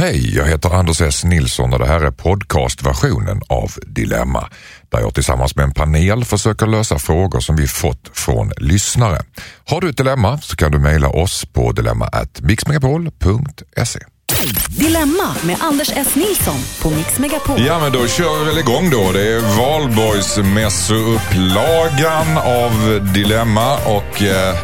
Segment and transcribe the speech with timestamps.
[0.00, 4.48] Hej, jag heter Anders S Nilsson och det här är podcastversionen av Dilemma
[4.88, 9.18] där jag tillsammans med en panel försöker lösa frågor som vi fått från lyssnare.
[9.64, 14.00] Har du ett dilemma så kan du mejla oss på dilemma@mixmegapol.se.
[14.68, 16.14] Dilemma med Anders S.
[16.14, 17.66] Nilsson på Mix Megapol.
[17.66, 19.12] Ja, men då kör vi väl igång då.
[19.12, 24.56] Det är valborgsmässoupplagan av Dilemma och eh,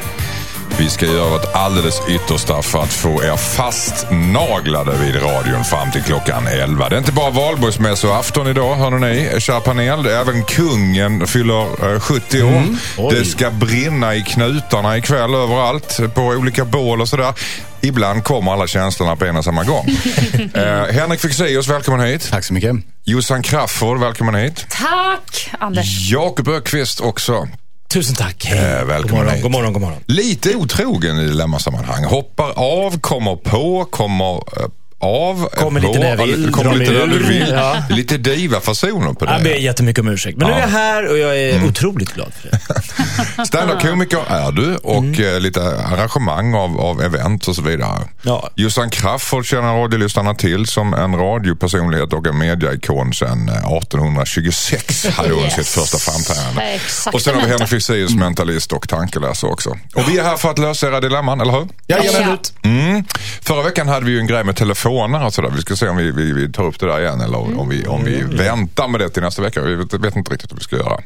[0.79, 6.03] vi ska göra vårt alldeles yttersta för att få er fastnaglade vid radion fram till
[6.03, 6.89] klockan 11.
[6.89, 10.07] Det är inte bara valborgsmässoafton idag, hörde ni, kära panel.
[10.07, 12.49] Även kungen fyller eh, 70 år.
[12.49, 12.77] Mm.
[13.11, 17.35] Det ska brinna i knutarna ikväll överallt på olika bål och sådär.
[17.81, 19.87] Ibland kommer alla känslorna på en och samma gång.
[20.55, 20.63] eh,
[20.95, 22.29] Henrik Fexeus, välkommen hit.
[22.31, 22.77] Tack så mycket.
[23.05, 24.67] Jossan Crafoord, välkommen hit.
[24.69, 26.11] Tack Anders.
[26.11, 27.49] Jakob Ökvist också.
[27.89, 28.47] Tusen tack.
[28.53, 30.01] Eh, välkommen god, morgon, god morgon, god morgon.
[30.07, 32.05] Lite otrogen i dilemmasammanhang.
[32.05, 34.67] Hoppar av, kommer på, kommer eh,
[35.01, 35.49] av.
[35.55, 37.49] Kommer lite när jag vill, ja, Kommer lite när du vill.
[37.53, 37.77] Ja.
[37.91, 39.57] Lite diva-fasoner på Jag ber det.
[39.57, 40.39] jättemycket om ursäkt.
[40.39, 41.69] Men nu är jag här och jag är Mm.
[41.69, 42.61] otroligt glad för det.
[43.47, 45.35] Standup-komiker är du och Mm.
[45.35, 47.99] eh, lite arrangemang av, av event och så vidare.
[48.23, 48.51] Ja.
[48.55, 55.33] Jossan Crafoord känner radiolyssnarna till som en radiopersonlighet och en mediaikon sedan eh, 1826 hade
[55.35, 55.55] hon Yes.
[55.55, 56.79] sitt första framträdande.
[57.13, 59.71] Och sen har vi Henrik Fexeus, mentalist och tankeläsare också.
[59.71, 61.69] Och vi är här för att lösa era dilemman, eller hur?
[61.87, 62.39] Jajamän.
[62.63, 63.05] Mm.
[63.43, 64.57] Förra veckan hade vi ju en grej med
[64.87, 65.51] telefoner och sådär.
[65.51, 67.87] Vi ska se om vi, vi, vi tar upp det där igen eller om vi,
[67.87, 68.37] om vi Mm.
[68.37, 69.61] väntar med det till nästa vecka.
[69.63, 71.01] Vi vet, vet inte riktigt vad vi ska göra.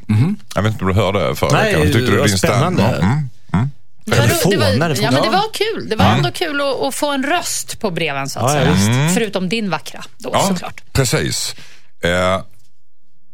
[0.55, 1.83] Jag vet inte om du hörde förra Nej, veckan.
[1.93, 2.83] Tyckte du din spännande.
[2.83, 3.29] Mm.
[3.53, 3.71] Mm.
[4.05, 5.89] Det var, det Telefoner, var, ja, men det var kul.
[5.89, 9.09] Det var ändå kul att, att få en röst på breven så att Ja, säga.
[9.15, 10.81] Förutom din vackra då Ja, såklart.
[10.93, 11.55] precis.
[12.01, 12.41] Eh,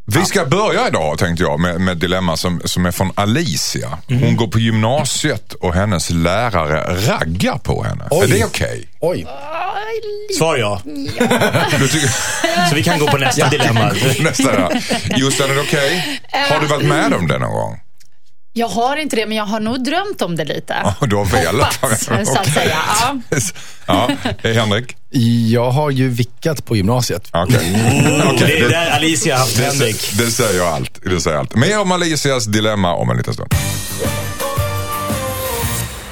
[0.06, 3.98] vi ska börja idag tänkte jag med, med ett dilemma som, som är från Alicia.
[4.08, 4.36] Hon Mhm.
[4.36, 8.04] går på gymnasiet och hennes lärare raggar på henne.
[8.10, 8.24] Oj.
[8.24, 8.88] Är det okej?
[9.00, 9.26] Oj.
[10.38, 10.80] Svar ja.
[11.70, 12.68] Tycker...
[12.68, 13.92] Så vi kan gå på nästa dilemma.
[14.20, 14.70] Nästa.
[15.16, 16.20] Just är det okej?
[16.50, 17.80] Har du varit med om det någon gång?
[18.58, 20.76] Jag har inte det, men jag har nog drömt om det lite.
[21.00, 21.74] Ja, du har velat.
[21.76, 22.76] Hoppats, så att säga.
[23.00, 23.16] Ja.
[23.86, 24.10] Ja,
[24.42, 24.96] eh, Henrik?
[25.50, 27.28] Jag har ju vickat på gymnasiet.
[27.32, 27.56] Okej.
[27.56, 30.12] Oh, Okej, det är det- där Alicia har haft Det, Henrik.
[30.18, 31.00] det säger allt.
[31.04, 31.54] Det säger allt.
[31.54, 33.54] Mer om Alicias dilemma om en liten stund.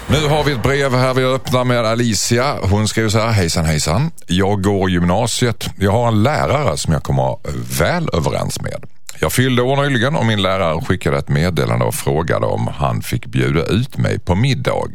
[0.09, 2.55] Nu har vi ett brev här vi öppnar med Alicia.
[2.62, 3.31] Hon skriver så här.
[3.31, 4.11] Hejsan hejsan.
[4.26, 5.71] Jag går gymnasiet.
[5.78, 7.37] Jag har en lärare som jag kommer
[7.78, 8.84] väl överens med.
[9.25, 13.27] Jag fyllde år nyligen och min lärare skickade ett meddelande och frågade om han fick
[13.27, 14.91] bjuda ut mig på middag.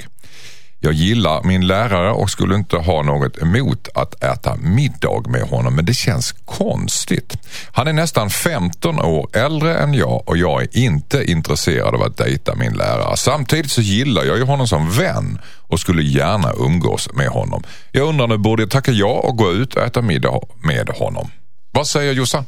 [0.80, 5.76] Jag gillar min lärare och skulle inte ha något emot att äta middag med honom
[5.76, 7.38] men det känns konstigt.
[7.72, 12.18] Han är nästan 15 år äldre än jag och jag är inte intresserad av att
[12.18, 13.18] dejta min lärare.
[13.18, 17.64] Samtidigt så gillar jag ju honom som vän och skulle gärna umgås med honom.
[17.92, 21.32] Jag undrar nu, borde jag tacka ja och gå ut och äta middag med honom?
[21.72, 22.46] Vad säger Jossan?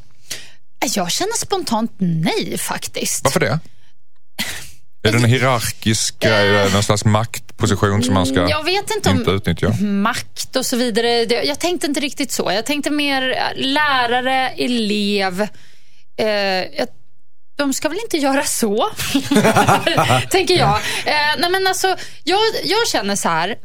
[0.85, 3.23] Jag känner spontant nej faktiskt.
[3.23, 3.59] Varför det?
[5.03, 9.17] Är det en hierarkisk grej, någon slags maktposition som man ska Jag vet inte om
[9.17, 9.69] inte utnyttja?
[9.81, 11.09] makt och så vidare.
[11.45, 12.51] Jag tänkte inte riktigt så.
[12.51, 15.41] Jag tänkte mer eh, lärare, elev.
[15.41, 16.85] Eh,
[17.57, 18.89] de ska väl inte göra så,
[20.29, 20.75] tänker jag.
[21.05, 23.55] Eh, nej men alltså, jag, jag känner så här.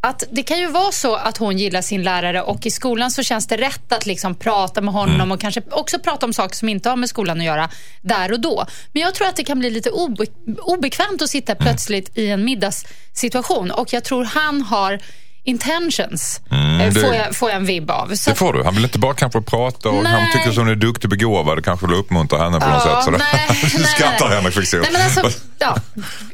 [0.00, 3.22] Att det kan ju vara så att hon gillar sin lärare och i skolan så
[3.22, 6.68] känns det rätt att liksom prata med honom och kanske också prata om saker som
[6.68, 7.70] inte har med skolan att göra
[8.02, 8.66] där och då.
[8.92, 10.26] Men jag tror att det kan bli lite obe
[10.62, 15.00] obekvämt att sitta plötsligt i en middagssituation och jag tror han har
[15.46, 18.14] intentions, eh, det- får, jag, får jag en vibb av.
[18.14, 18.64] Så Det får du.
[18.64, 20.12] Han vill inte bara kanske prata och Nej.
[20.12, 22.94] han tycker att hon är duktig begåvad och kanske vill uppmuntra henne på något Ja,
[22.96, 23.04] sätt.
[23.04, 23.20] Så nej,
[23.72, 24.36] du nej, skrattar nej.
[24.36, 24.86] Henrik Fexeus.
[25.04, 25.76] Alltså, vad, ja.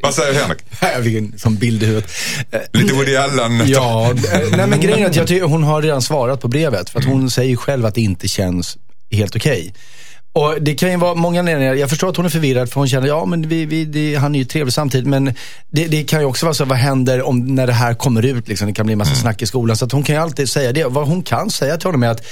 [0.02, 0.58] vad säger Henrik?
[0.80, 2.10] Jag fick en sån bild i huvudet.
[2.50, 3.62] Eh, Lite Woody Allen.
[3.68, 4.16] Ja, eh,
[4.56, 6.90] nej men grejen är att jag tycker, hon har redan svarat på brevet.
[6.90, 8.76] För att hon säger själv att det inte känns
[9.12, 9.74] helt okej.
[10.32, 11.74] Och det kan ju vara många anledningar.
[11.74, 14.34] Jag förstår att hon är förvirrad för hon känner, ja men vi, vi, det, han
[14.34, 15.06] är ju trevlig samtidigt.
[15.06, 15.34] Men
[15.70, 18.48] det, det kan ju också vara så, vad händer om, när det här kommer ut?
[18.48, 18.66] Liksom?
[18.66, 19.76] Det kan bli en massa snack i skolan.
[19.76, 20.84] Så att hon kan ju alltid säga det.
[20.84, 22.26] Vad hon kan säga till honom är att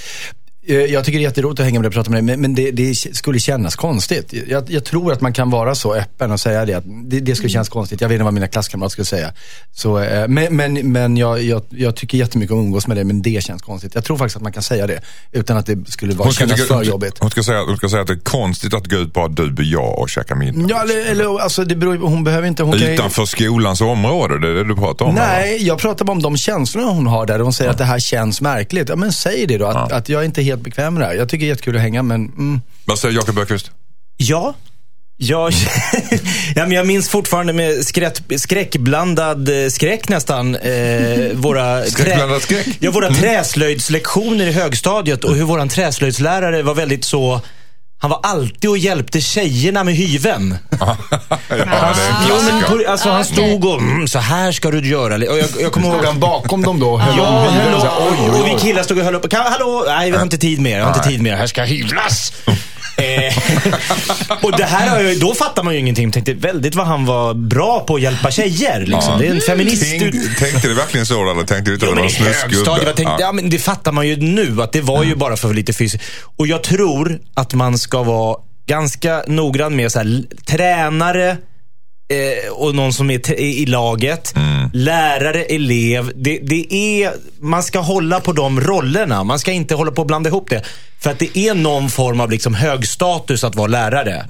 [0.74, 2.70] jag tycker det är jätteroligt att hänga med dig och prata med dig, men, det,
[2.70, 4.34] det skulle kännas konstigt.
[4.48, 7.34] Jag, jag tror att man kan vara så öppen och säga det, att det, det
[7.34, 8.00] skulle kännas konstigt.
[8.00, 9.32] Jag vet inte vad mina klasskamrater skulle säga.
[9.72, 13.04] Så, eh, men men, men jag, jag, jag tycker jättemycket om att umgås med dig,
[13.04, 13.94] men det känns konstigt.
[13.94, 15.00] Jag tror faktiskt att man kan säga det,
[15.32, 17.16] utan att det skulle vara, Hon ska, kännas för jobbigt.
[17.18, 19.54] hon, ska säga, hon ska säga att det är konstigt att gå ut bara du
[19.54, 20.66] och jag och käka middag.
[20.68, 22.62] Ja, eller, eller alltså, det beror, hon behöver inte...
[22.62, 25.16] Hon kan ju- Utanför skolans område, det är det du pratar om?
[25.16, 25.26] eller?
[25.26, 27.38] Nej, jag pratar bara om de känslorna hon har där.
[27.38, 28.88] Hon säger att det här känns märkligt.
[28.88, 31.14] Ja, men säg det då, att, att jag inte helt bekväm med det här.
[31.14, 33.70] Jag tycker det är jättekul att hänga, men mm, Vad säger Jakob Bergqvist?
[34.16, 34.54] Ja,
[35.16, 35.52] Jag,
[36.54, 40.54] ja, men jag minns fortfarande med skräck, skräckblandad eh, skräck nästan.
[40.56, 42.66] Eh, våra Skräckblandad skräck?
[42.80, 47.40] Ja, våra träslöjdslektioner i högstadiet och hur våran träslöjdslärare var väldigt så
[48.02, 50.58] han var alltid och hjälpte tjejerna med hyven.
[50.80, 50.96] ja,
[51.48, 55.14] det är en men alltså, han stod och, mm, så här ska du göra.
[55.14, 56.98] Och jag, jag kommer ihåg han bakom dem då?
[56.98, 58.40] Höll Ja, höll upp.
[58.40, 59.32] och vi killar stod och höll upp.
[59.32, 59.84] Hallå?
[59.86, 60.78] Nej, vi har inte tid mer.
[60.78, 61.36] Jag har inte tid mer.
[61.36, 62.32] Här ska hyvlas.
[63.00, 63.34] Eh,
[64.42, 66.10] och det här, då fattar man ju ingenting.
[66.12, 68.80] Tänkte väldigt vad han var bra på att hjälpa tjejer.
[68.80, 69.18] Liksom.
[69.18, 69.84] Det är en feminist.
[69.98, 72.02] Tänk, tänkte du verkligen så eller tänkte du inte att det
[72.66, 73.16] var jag tänkte, Ja.
[73.20, 73.32] ja.
[73.32, 76.04] men det fattar man ju nu att det var ju bara för lite fysiskt.
[76.36, 78.36] Och jag tror att man ska vara
[78.66, 81.36] ganska noggrann med så här, tränare
[82.10, 84.34] eh, och någon som är i laget.
[84.72, 86.12] Lärare, elev.
[86.14, 89.24] Det, det är, man ska hålla på de rollerna.
[89.24, 90.62] Man ska inte hålla på att blanda ihop det.
[91.00, 94.26] För att det är någon form av liksom hög status att vara lärare.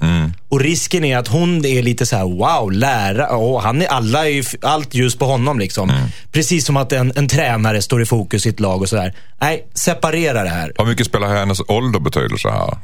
[0.49, 3.35] Och risken är att hon är lite så här: wow, lärare.
[3.35, 5.91] Oh, han är, alla är ju, allt ljus på honom liksom.
[6.31, 9.13] Precis som att en, en tränare står i fokus i ett lag och sådär.
[9.41, 10.73] Nej, separera det här.
[10.77, 12.77] Hur mycket spelar hennes ålder betydelse här?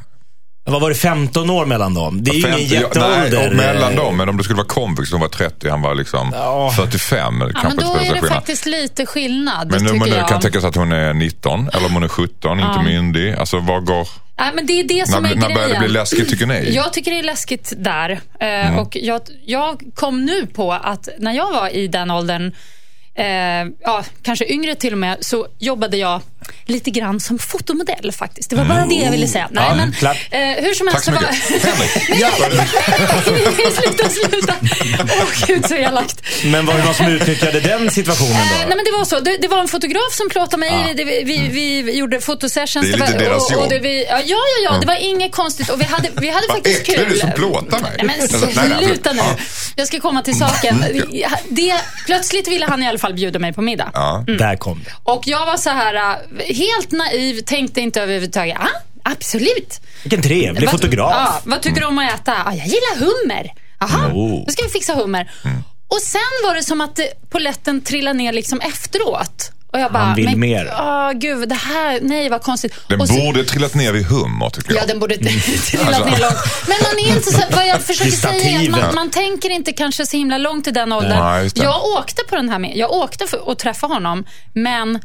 [0.67, 2.23] Vad var det, 15 år mellan dem?
[2.23, 3.47] Det är ju ingen 50 ja, jätteålder.
[3.55, 4.17] Nej, mellan dem.
[4.17, 6.71] Men om det skulle vara kompis som var 30, han var liksom Ja.
[6.75, 7.39] 45.
[7.39, 8.29] Det Ja, kanske men då är det skillnad.
[8.29, 10.27] faktiskt lite skillnad, Men nu, tycker men nu jag.
[10.27, 13.33] kan tänka sig att hon är 19 eller om hon är 17, inte myndig.
[13.33, 14.07] Alltså vad går...
[14.39, 15.83] Nej, men det är det som När, är när börjar det grejen.
[15.83, 16.73] bli läskigt tycker ni?
[16.75, 18.09] Jag tycker det är läskigt där.
[18.39, 18.79] Eh, Mm.
[18.79, 22.51] Och jag, jag kom nu på att när jag var i den åldern,
[23.15, 23.25] eh,
[23.83, 26.21] ja, kanske yngre till och med, så jobbade jag
[26.65, 28.49] lite grann som fotomodell faktiskt.
[28.49, 29.47] Det var bara det jag ville säga.
[29.51, 29.89] Nej, Ja, men,
[30.57, 31.11] eh, hur som Tack helst så
[31.59, 32.09] så mycket.
[32.09, 34.53] Nej, sluta, sluta.
[34.99, 36.21] Åh gud så elakt.
[36.45, 38.57] Men var det någon som utnyttjade den situationen Eh, då?
[38.67, 39.19] nej men det var så.
[39.19, 40.93] Det, det var en fotograf som plåtade mig.
[40.97, 42.87] Det, vi, vi, vi gjorde fotosessions.
[42.87, 43.69] Det är lite var, deras jobb.
[43.69, 45.69] det, vi, ja, ja, ja, det var inget konstigt.
[45.69, 47.05] Och vi hade, vi hade Vad faktiskt kul.
[47.09, 47.91] du som plåtar mig.
[48.03, 49.19] Nej men sluta nu.
[49.19, 49.35] ja.
[49.75, 50.85] Jag ska komma till saken.
[51.49, 53.91] Det, plötsligt ville han i alla fall bjuda mig på middag.
[53.93, 54.23] Ja.
[54.39, 54.91] Där kom det.
[55.03, 58.55] Och jag var så här helt naiv, tänkte inte överhuvudtaget.
[58.59, 58.67] Ja,
[59.03, 59.81] absolut.
[60.03, 61.11] Vilken trevlig Vad- fotograf.
[61.13, 62.33] Ja, vad tycker du om att äta?
[62.45, 63.51] Ja, jag gillar hummer.
[63.79, 64.45] Jaha, Oh.
[64.45, 65.31] då ska vi fixa hummer.
[65.87, 69.51] Och sen var det som att det, polletten trillade ner liksom efteråt.
[69.71, 70.73] Och jag bara, Han vill men, mer.
[70.79, 72.73] Åh, gud, det här, nej vad konstigt.
[72.87, 74.81] Den och så, borde trillat ner vid hummer tycker jag.
[74.83, 76.05] Ja, den borde trillat Alltså.
[76.05, 76.35] ner långt.
[76.67, 79.71] Men man är inte så, vad jag försöker säga är att man, man tänker inte
[79.71, 81.43] kanske så himla långt i den åldern.
[81.55, 81.63] Det.
[81.63, 84.99] jag åkte på den här med, jag åkte för att träffa honom, men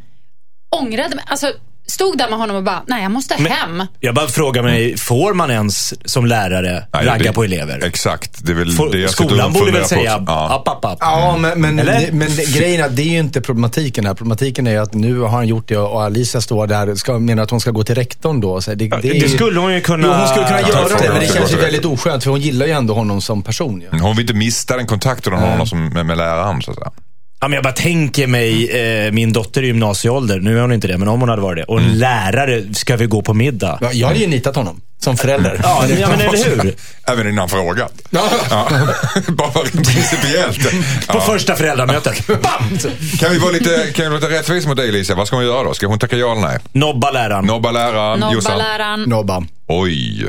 [0.73, 1.25] ångrade mig.
[1.27, 1.47] Alltså,
[1.87, 3.83] stod där med honom och bara, nej jag måste hem.
[3.99, 7.83] Jag bara frågar mig, får man ens som lärare Nej, ragga det- på elever?
[7.85, 8.45] Exakt.
[8.45, 10.23] Det är väl Får, det jag skolan borde väl säga.
[10.27, 10.53] Ja.
[10.55, 10.97] app, app, app.
[11.01, 11.99] Ja, men, men, Eller?
[11.99, 14.13] det, men grejen är att det är ju inte problematiken här.
[14.13, 17.49] Problematiken är att nu har han gjort det och Alicia står där ska, menar att
[17.49, 18.61] hon ska gå till rektorn då.
[18.61, 20.07] Så det, det, är det ju- skulle hon ju kunna...
[20.07, 22.41] Jo, hon skulle kunna Ja, göra det, men det känns ju väldigt oskönt för hon
[22.41, 23.81] gillar ju ändå honom som person.
[23.81, 23.99] Ju.
[23.99, 26.91] Hon vill inte mista den kontakten hon har med, med läraren så att säga.
[27.43, 28.69] Ja, men jag bara tänker mig,
[29.05, 31.57] eh, min dotter i gymnasieålder, nu är hon inte det, men om hon hade varit
[31.57, 31.63] det.
[31.63, 33.77] Och en lärare, ska vi gå på middag?
[33.81, 35.59] Ja, jag hade ju nitat honom som förälder.
[35.63, 36.75] Ja, ja men eller hur?
[37.07, 37.93] Även innan frågat.
[38.09, 38.29] Ja.
[38.49, 38.67] Ja.
[39.27, 40.63] Bara principiellt.
[41.07, 41.21] På Ja.
[41.21, 42.27] första föräldramötet.
[42.27, 42.77] Bam!
[43.19, 45.15] Kan vi vara lite, kan vi vara lite rättvis mot dig Lisa?
[45.15, 45.73] Vad ska hon göra då?
[45.73, 46.59] Ska hon tacka ja eller nej?
[46.71, 47.45] Nobba läraren.
[47.45, 49.01] Nobba läraren, Nobba läraren.
[49.01, 49.43] Nobba.
[49.67, 50.25] Oj,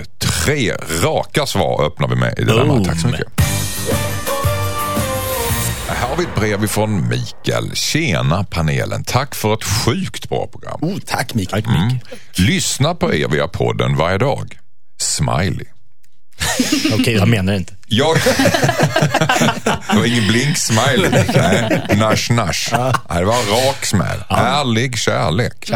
[0.47, 0.73] tre
[1.03, 2.67] raka svar öppnar vi med i dilemmat.
[2.77, 2.85] Boom.
[2.85, 3.44] Tack så mycket.
[6.05, 7.75] Här har vi ett brev ifrån Mikael.
[7.75, 9.05] Tjena panelen.
[9.05, 10.79] Tack för ett sjukt bra program.
[10.83, 11.65] Oh, tack Mikael.
[11.65, 11.99] Mm.
[12.37, 14.58] Lyssna på er via podden varje dag.
[15.01, 15.67] Smiley.
[16.93, 17.75] Okej, jag menar inte.
[17.86, 18.17] Jag...
[19.64, 21.10] det var ingen blink-smiley.
[21.10, 22.79] Nej, nash nash.
[23.10, 24.24] Nej, det var en rak smäll.
[24.29, 25.70] Ärlig kärlek.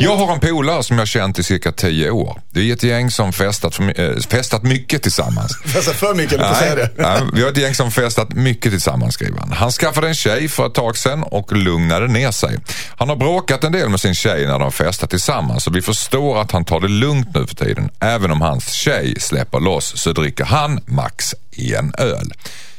[0.00, 2.40] Jag har en polare som jag känt i cirka tio år.
[2.50, 5.58] Det är ett gäng som festat, för, eh, festat mycket tillsammans.
[5.64, 6.90] Fast för mycket, eller säga det.
[6.96, 9.52] nej, vi har ett gäng som festat mycket tillsammans skriver han.
[9.52, 12.58] Han skaffade en tjej för ett tag sedan och lugnade ner sig.
[12.96, 16.40] Han har bråkat en del med sin tjej när de festat tillsammans och vi förstår
[16.40, 17.90] att han tar det lugnt nu för tiden.
[18.00, 22.32] Även om hans tjej släpper loss så dricker han max en öl.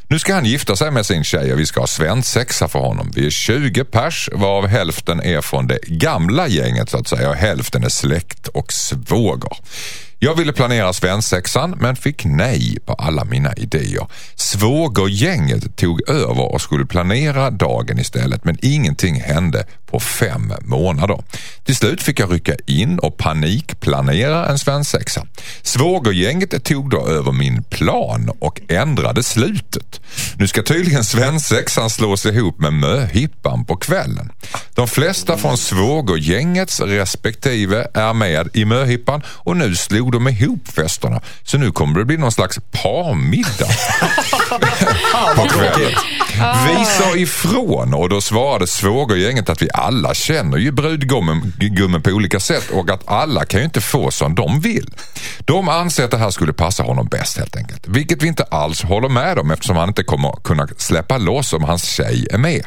[0.08, 3.12] Nu ska han gifta sig med sin tjej och vi ska ha svensexa för honom.
[3.16, 7.36] Vi är 20 pers varav hälften är från det gamla gänget så att säga och
[7.36, 9.58] hälften är släkt och svåger.
[10.24, 14.08] Jag ville planera svensexan men fick nej på alla mina idéer.
[14.36, 21.24] Svågergänget tog över och skulle planera dagen istället men ingenting hände på fem månader.
[21.64, 25.28] Till slut fick jag rycka in och panikplanera en svensexa.
[25.62, 30.02] Svågergänget tog då över min plan och ändrade slutet.
[30.36, 34.32] Nu ska tydligen svensexan slås ihop med möhippan på kvällen.
[34.76, 41.22] De flesta från svågergängets respektive är med i möhippan och nu slog de ihop festerna.
[41.44, 43.68] Så nu kommer det bli någon slags parmiddag
[45.36, 45.92] på kvällen.
[46.68, 52.10] Vi sa ifrån och då svarade svågergänget att vi alla känner ju brudgummen gummen på
[52.10, 54.94] olika sätt och att alla kan ju inte få som de vill.
[55.46, 57.88] De anser att det här skulle passa honom bäst helt enkelt.
[57.88, 61.64] Vilket vi inte alls håller med om eftersom han inte kommer kunna släppa loss om
[61.64, 62.66] hans tjej är med.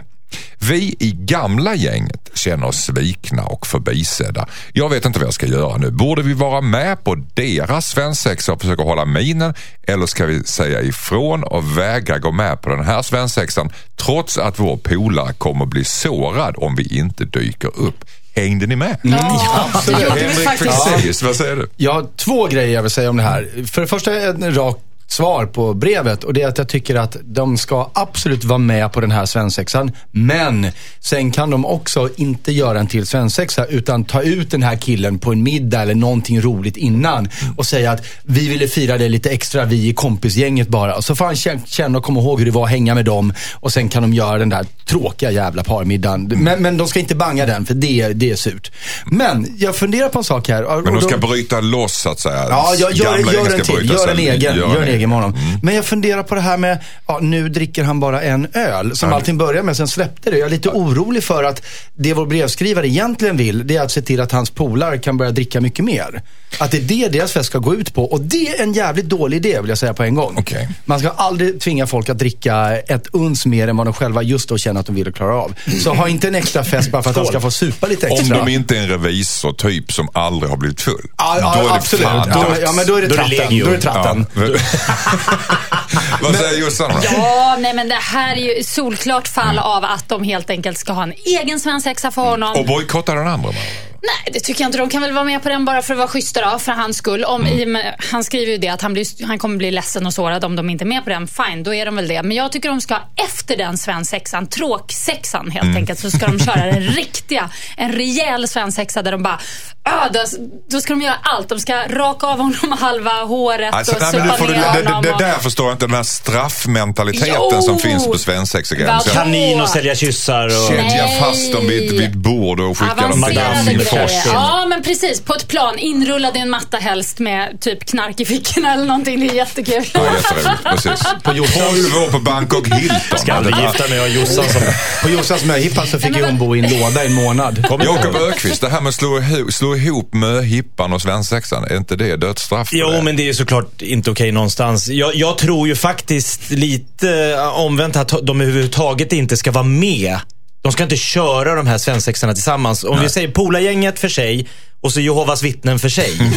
[0.59, 4.47] Vi i gamla gänget känner oss svikna och förbisedda.
[4.73, 5.90] Jag vet inte vad jag ska göra nu.
[5.90, 10.83] Borde vi vara med på deras svensexa och försöka hålla minen eller ska vi säga
[10.83, 15.85] ifrån och vägra gå med på den här svensexan trots att vår polare kommer bli
[15.85, 18.04] sårad om vi inte dyker upp?
[18.35, 18.97] Hängde ni med?
[19.02, 20.49] Ja, det gjorde vi Henrik.
[20.49, 21.68] Fexeus, vad säger du?
[21.76, 23.66] Jag har två grejer jag vill säga om det här.
[23.66, 26.95] För det första är ett rakt svar på brevet och det är att jag tycker
[26.95, 29.91] att de ska absolut vara med på den här svensexan.
[30.11, 30.67] Men
[31.01, 35.19] sen kan de också inte göra en till svensexa utan ta ut den här killen
[35.19, 39.31] på en middag eller någonting roligt innan och säga att vi ville fira det lite
[39.31, 41.03] extra, vi i kompisgänget bara.
[41.03, 43.33] Så får han kä- känna och komma ihåg hur det var att hänga med dem
[43.55, 46.33] och sen kan de göra den där tråkiga jävla parmiddagen.
[46.37, 48.73] Men, men de ska inte banga den för det, det är surt.
[49.07, 50.83] Men jag funderar på en sak här.
[50.83, 52.47] Men de ska bryta loss så att säga.
[52.51, 53.91] Ja, jag, gör, gör en till.
[53.91, 54.57] Gör en egen.
[54.57, 55.38] Gör en en egen med honom.
[55.62, 58.97] Men jag funderar på det här med, ja, nu dricker han bara en öl.
[58.97, 60.38] Som allting börjar med, sen släppte det.
[60.38, 61.62] Jag är lite orolig för att
[61.95, 65.31] det vår brevskrivare egentligen vill, det är att se till att hans polare kan börja
[65.31, 66.23] dricka mycket mer.
[66.59, 68.05] Att det är det deras fest ska gå ut på.
[68.05, 70.35] Och det är en jävligt dålig idé vill jag säga på en gång.
[70.38, 70.69] Okej.
[70.85, 74.49] Man ska aldrig tvinga folk att dricka ett uns mer än vad de själva just
[74.49, 75.55] då känner att de vill och klarar av.
[75.83, 78.19] Så ha inte en extra fest bara för att de ska få supa lite Om
[78.19, 78.45] extra.
[78.45, 81.11] de inte är en revisor typ som aldrig har blivit full.
[81.19, 82.07] Ja, ja, då är det absolut.
[82.07, 83.59] fan Ja, ja, men då är det tratten.
[83.59, 84.26] Då är det tratten.
[84.35, 84.43] Ja.
[86.23, 86.99] Vad säger Jossan då?
[87.02, 90.93] Ja, nej men det här är ju solklart fall av att de helt enkelt ska
[90.93, 92.57] ha en egen svensexa för honom.
[92.57, 93.61] Och bojkotta den andra med.
[94.03, 94.79] Nej, det tycker jag inte.
[94.79, 96.97] De kan väl vara med på den bara för att vara schyssta då, för hans
[96.97, 97.25] skull.
[97.25, 100.07] Om, i och med, han skriver ju det att han, blir, han kommer bli ledsen
[100.07, 101.29] och sårad om de inte är med på den.
[101.29, 102.23] Fine, då är de väl det.
[102.23, 102.99] Men jag tycker de ska
[103.29, 109.03] efter den svensexan, tråksexan helt enkelt, så ska de köra den riktiga, en rejäl svensexa
[109.03, 109.41] där de bara,
[109.83, 110.25] ah, då,
[110.71, 111.49] då ska de göra allt.
[111.49, 114.73] De ska raka av honom halva håret Alltså, och nej, supa det, får du, ner
[114.75, 115.03] det, det, honom.
[115.03, 117.62] det och- där förstår jag inte, den här straffmentaliteten Jo!
[117.62, 119.15] som finns på svensexagränsen.
[119.15, 120.47] Vad- Kanin och sälja kyssar.
[120.47, 120.69] Och...
[120.69, 123.23] Kedja fast dem vid, vid bord och skicka dem
[123.67, 123.86] till.
[123.95, 124.23] Grejer.
[124.26, 125.21] Ja, men precis.
[125.21, 129.21] På ett plan, inrullad i en matta helst med typ knark i fickorna eller någonting.
[129.21, 129.85] Det är jättekul.
[129.93, 130.62] Ja, jätteroligt.
[130.64, 131.05] Precis.
[131.23, 133.19] På 12 år på Bangkok Hilton.
[133.19, 134.62] Ska aldrig gifta mig och Jossan som...
[135.02, 137.66] På Jossans möhippa så fick hon bo i en låda i en månad.
[137.71, 141.97] Jakob Ökvist, det här med att slå ihop, slå ihop möhippan och svensexan, är inte
[141.97, 142.69] det dödsstraff?
[142.73, 143.02] Jo, det?
[143.02, 144.88] men det är såklart inte okej någonstans.
[144.88, 150.19] Jag, jag tror ju faktiskt lite äh, omvänt att de överhuvudtaget inte ska vara med.
[150.63, 152.85] De ska inte köra de här svensexorna tillsammans.
[152.85, 154.47] Om vi säger Polargänget för sig
[154.81, 156.11] och så Jehovas vittnen för sig.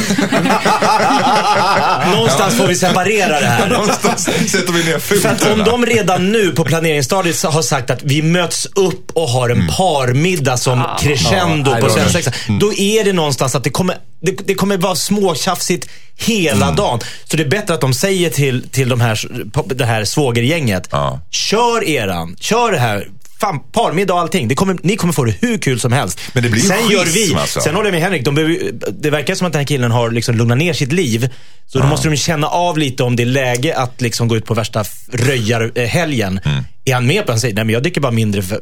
[2.11, 3.69] Någonstans får vi separera det här.
[3.73, 8.03] Någonstans sätter vi ner För att om de redan nu på planeringsstadiet har sagt att
[8.03, 12.59] vi möts upp och har en parmiddag som crescendo Ja, på nej, då- svensexan.
[12.59, 16.99] Då är det någonstans att det kommer, det, det kommer vara småtjafsigt hela dagen.
[17.23, 19.19] Så det är bättre att de säger till, till de här,
[19.65, 20.87] det här svågergänget.
[20.91, 21.19] Ja.
[21.31, 23.07] Kör eran, kör det här.
[23.39, 24.55] Fan, parmiddag och allting.
[24.55, 26.19] Kommer, ni kommer få det hur kul som helst.
[26.33, 27.41] Men det blir Sen gör schism, vi.
[27.41, 27.61] alltså.
[27.61, 28.25] Sen håller jag med Henrik.
[28.25, 31.29] De behöver, det verkar som att den här killen har liksom lugnat ner sitt liv.
[31.67, 34.45] Så då måste de känna av lite om det är läge att liksom gå ut
[34.45, 36.39] på värsta röjarhelgen.
[36.45, 36.63] Mm.
[36.85, 37.41] Är han med på det?
[37.43, 38.59] Nej, men jag dricker bara mindre för,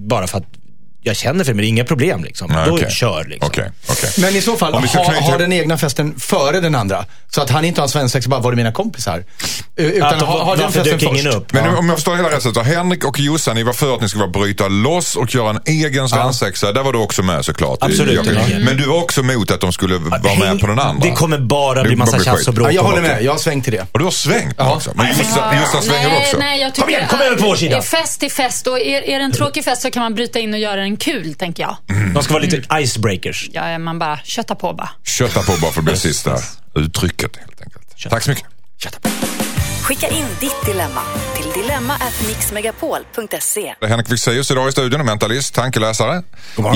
[0.00, 0.46] bara för att
[1.00, 2.24] jag känner för det, men det är inga problem.
[2.24, 2.50] Liksom.
[2.52, 2.90] Nej, Då okej.
[2.90, 3.48] kör liksom.
[3.48, 4.10] Okej, okej.
[4.18, 7.04] Men i så fall, ha, knyta ha den egna festen före den andra.
[7.30, 9.24] Så att han inte har svensexa bara, var det mina kompisar?
[9.76, 11.26] Utan Att ha, ha den festen först.
[11.26, 11.52] upp?
[11.52, 14.08] Men om jag förstår hela rätt så Henrik och Jossan, ni var för att ni
[14.08, 16.72] skulle vara bryta loss och göra en egen svensexa.
[16.72, 17.78] Där var du också med såklart.
[17.80, 18.26] Absolut.
[18.26, 18.62] Mm.
[18.64, 21.08] Men du var också emot att de skulle vara Häng- med på den andra.
[21.08, 22.68] Det kommer bara bli massa tjafs och bråk.
[22.68, 23.22] Ja, jag håller med.
[23.22, 23.86] Jag har svängt till det.
[23.92, 24.92] Och du har svängt också.
[24.94, 26.38] Men Jossan, svänger nej, också.
[26.38, 27.82] Nej, jag tycker Kom igen, kom över på vår sida.
[27.82, 30.54] Fest är fest och är, är det en tråkig fest så kan man bryta in
[30.54, 31.76] och göra den kul, tänker jag.
[32.14, 33.50] De ska vara lite icebreakers.
[33.52, 34.90] Ja, man bara köttar på bara.
[35.04, 36.38] Kötta på bara för att bli sista
[36.74, 38.10] uttrycket helt enkelt.
[38.10, 38.44] Tack så mycket.
[39.88, 41.00] Skicka in ditt dilemma
[41.36, 43.74] till dilemma@mixmegapol.se.
[43.88, 46.22] Henrik Fexeus idag i studion, mentalist, tankeläsare.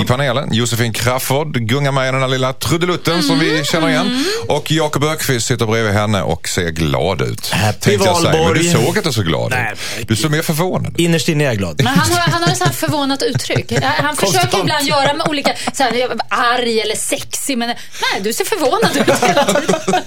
[0.00, 4.25] I panelen Josefin Crafoord, gungar med i den där lilla trudelutten som vi känner igen.
[4.49, 7.50] Och Jakob Ökvist sitter bredvid henne och ser glad ut.
[7.50, 7.99] Happy säga.
[7.99, 8.73] Men du Valborg.
[8.73, 9.73] såg inte så glad Nej.
[10.00, 10.09] ut.
[10.09, 10.99] Du såg mer förvånad ut.
[10.99, 11.76] Innerst inne är jag glad.
[11.76, 13.73] Men han har, han har ett sånt här förvånat uttryck.
[13.83, 14.62] Han försöker Konstant.
[14.64, 17.76] ibland göra med olika, så här, arg eller sexig, men nej,
[18.21, 20.02] du ser förvånad ut hela tiden.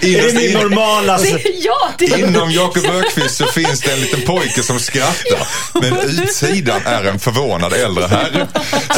[0.00, 1.12] Så är, det min normala...
[1.12, 5.46] Alltså, Det, ja, det, Inom Jakob Ökvist så finns det en liten pojke som skrattar.
[5.80, 8.46] Men utsidan är en förvånad äldre herre.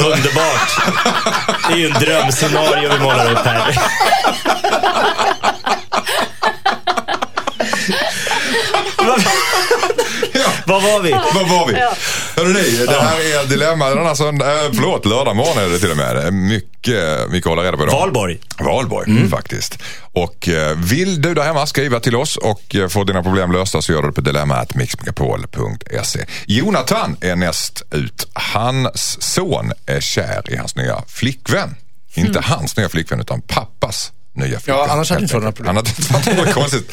[0.04, 0.80] underbart.
[1.68, 3.78] Det är ju en drömscenario vi målar upp här.
[10.70, 11.10] Vad var vi?
[11.10, 11.72] Var var vi?
[11.72, 11.92] Ja.
[12.36, 15.90] Hörru ni, det här är Dilemma denna söndag, äh, förlåt, lördag morgon är det till
[15.90, 16.16] och med.
[16.16, 17.92] Det är Mycket, mycket att hålla reda på idag.
[17.92, 18.38] Valborg.
[18.58, 19.78] Valborg faktiskt.
[20.12, 23.82] Och eh, vill du där hemma skriva till oss och eh, få dina problem lösta
[23.82, 26.24] så gör du det på dilemma.mixmegapol.se.
[26.46, 28.28] Jonathan är näst ut.
[28.32, 31.76] Hans son är kär i hans nya flickvän.
[32.14, 34.90] Inte hans nya flickvän utan pappas nya flickvän.
[34.90, 35.76] annars hade helt inte varit några problem.
[35.76, 36.92] Annars hade det varit konstigt.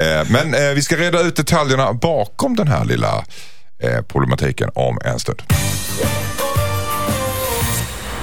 [0.00, 3.24] Eh, Men eh, vi ska reda ut detaljerna bakom den här lilla
[3.82, 5.42] eh, problematiken om en stund.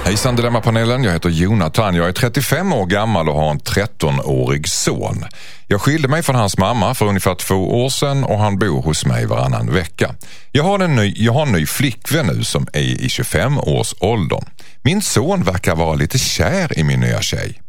[0.04, 1.94] Hejsan Dilemmapanelen, jag heter Jonathan.
[1.94, 5.24] Jag är 35 år gammal och har en 13-årig son.
[5.66, 9.06] Jag skilde mig från hans mamma för ungefär två år sedan och han bor hos
[9.06, 10.14] mig varannan vecka.
[10.52, 14.44] Jag har en ny, jag har en ny flickvän nu som är i 25-årsåldern.
[14.82, 17.60] Min son verkar vara lite kär i min nya tjej.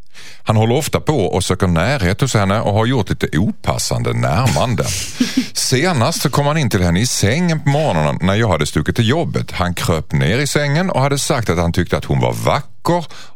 [0.44, 4.86] Han håller ofta på och söker närhet hos henne och har gjort lite opassande närmanden.
[5.54, 8.96] Senast så kom han in till henne i sängen på morgonen när jag hade stuckit
[8.96, 9.52] till jobbet.
[9.52, 12.75] Han kröp ner i sängen och hade sagt att han tyckte att hon var vacker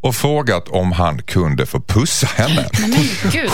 [0.02, 2.70] och frågat om han kunde få pussa henne.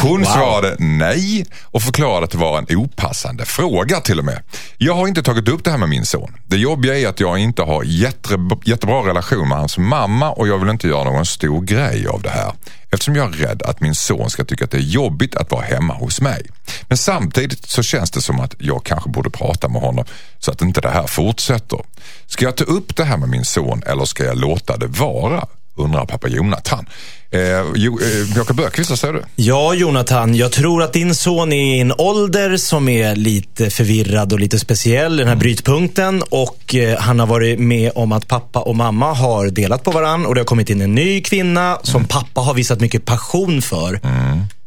[0.01, 4.41] Hon svarade nej och förklarade att det var en opassande fråga till och med.
[4.77, 6.35] Jag har inte tagit upp det här med min son.
[6.47, 10.57] Det jobbiga är att jag inte har jätte, jättebra relation med hans mamma och jag
[10.57, 12.53] vill inte göra någon stor grej av det här.
[12.91, 15.61] Eftersom jag är rädd att min son ska tycka att det är jobbigt att vara
[15.61, 16.45] hemma hos mig.
[16.87, 20.05] Men samtidigt så känns det som att jag kanske borde prata med honom
[20.39, 21.79] så att inte det här fortsätter.
[22.25, 25.47] Ska jag ta upp det här med min son eller ska jag låta det vara?
[25.77, 26.85] Undrar pappa Jonathan.
[27.31, 27.39] Eh,
[27.75, 29.23] jo, eh, Jakob Öqvist, vad säger du?
[29.35, 30.35] Ja, Jonathan.
[30.35, 34.59] Jag tror att din son är i en ålder som är lite förvirrad och lite
[34.59, 36.23] speciell, den här brytpunkten.
[36.29, 40.25] Och eh, han har varit med om att pappa och mamma har delat på varann
[40.25, 43.99] och det har kommit in en ny kvinna som pappa har visat mycket passion för.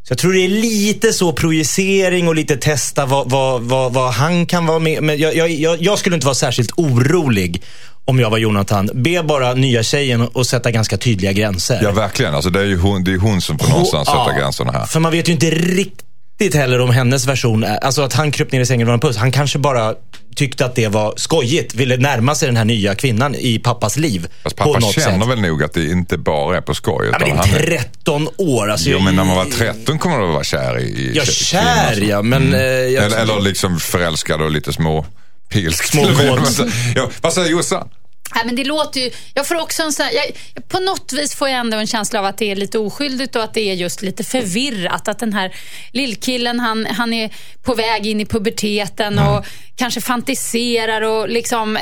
[0.09, 4.13] Så jag tror det är lite så projicering och lite testa vad, vad, vad, vad
[4.13, 5.03] han kan vara med.
[5.03, 7.63] Men jag, jag, jag, jag skulle inte vara särskilt orolig
[8.09, 8.91] om jag var Jonathan.
[8.95, 11.81] Be bara nya tjejen att sätta ganska tydliga gränser.
[11.83, 12.35] Ja, verkligen.
[12.35, 14.87] Alltså, det är ju hon, det är hon som får någonstans Ja, sätta gränserna här.
[14.87, 18.53] För man vet ju inte riktigt heller om hennes version är, alltså att han kröp
[18.53, 19.17] ner i sängen och en puss.
[19.17, 19.95] Han kanske bara
[20.37, 24.27] tyckte att det var skojigt, ville närma sig den här nya kvinnan i pappas liv.
[24.43, 25.29] Fast pappa känner sätt.
[25.29, 27.09] väl nog att det inte bara är på skoj.
[27.13, 28.71] Ja, men det är är, 13 år.
[28.71, 31.25] Alltså, jo, men när man var jag- 13 kommer man att vara kär i, Ja,
[31.25, 32.11] kär kvinnor.
[32.11, 32.55] ja, men...
[32.55, 35.07] eh, jag Eller, eller liksom förälskad och lite små
[35.53, 35.85] pilsk.
[35.85, 36.03] Små
[36.95, 37.89] ja, vad säger Jossan?
[38.35, 40.25] Nej, men det låter ju, jag får också en sån här, jag,
[40.69, 43.43] på något vis får jag ändå en känsla av att det är lite oskyldigt och
[43.43, 45.09] att det är just lite förvirrat.
[45.09, 45.55] Att den här
[45.93, 47.31] lillkillen, han, han är
[47.63, 49.45] på väg in i puberteten och
[49.77, 51.79] kanske fantiserar och liksom,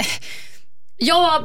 [0.97, 1.45] ja,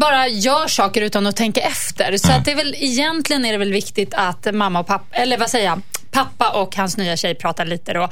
[0.00, 2.16] bara gör saker utan att tänka efter.
[2.16, 5.38] Så att det är väl, egentligen är det väl viktigt att mamma och pappa, eller
[5.38, 8.08] vad säger jag, pappa och hans nya tjej pratar lite då.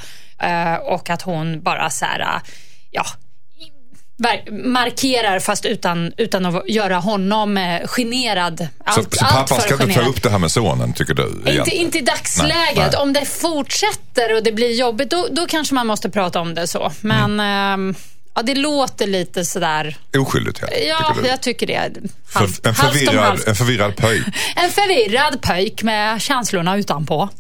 [0.47, 2.41] eh, Och att hon bara så här,
[2.91, 3.05] ja,
[4.51, 8.59] markerar fast utan, utan att göra honom eh, generad.
[8.59, 10.09] Så, Allt, så allt pappan för ska inte ta generad.
[10.11, 11.23] upp det här med sonen, tycker du?
[11.27, 11.81] Inte, egentligen?
[11.85, 12.57] inte i dagsläget.
[12.77, 12.97] Nej, nej.
[13.01, 16.67] Om det fortsätter och det blir jobbigt, då, då kanske man måste prata om det
[16.67, 16.93] så.
[17.01, 17.95] Men ehm,
[18.35, 19.97] ja, det låter lite sådär...
[20.19, 21.91] Oskyldigt, helt, Ja, tycker jag tycker det.
[22.29, 23.49] För, Halv, en, halvt om förvirrad, halvt.
[23.49, 24.23] en förvirrad pöjk.
[24.57, 27.29] En förvirrad pöjk med känslorna utanpå.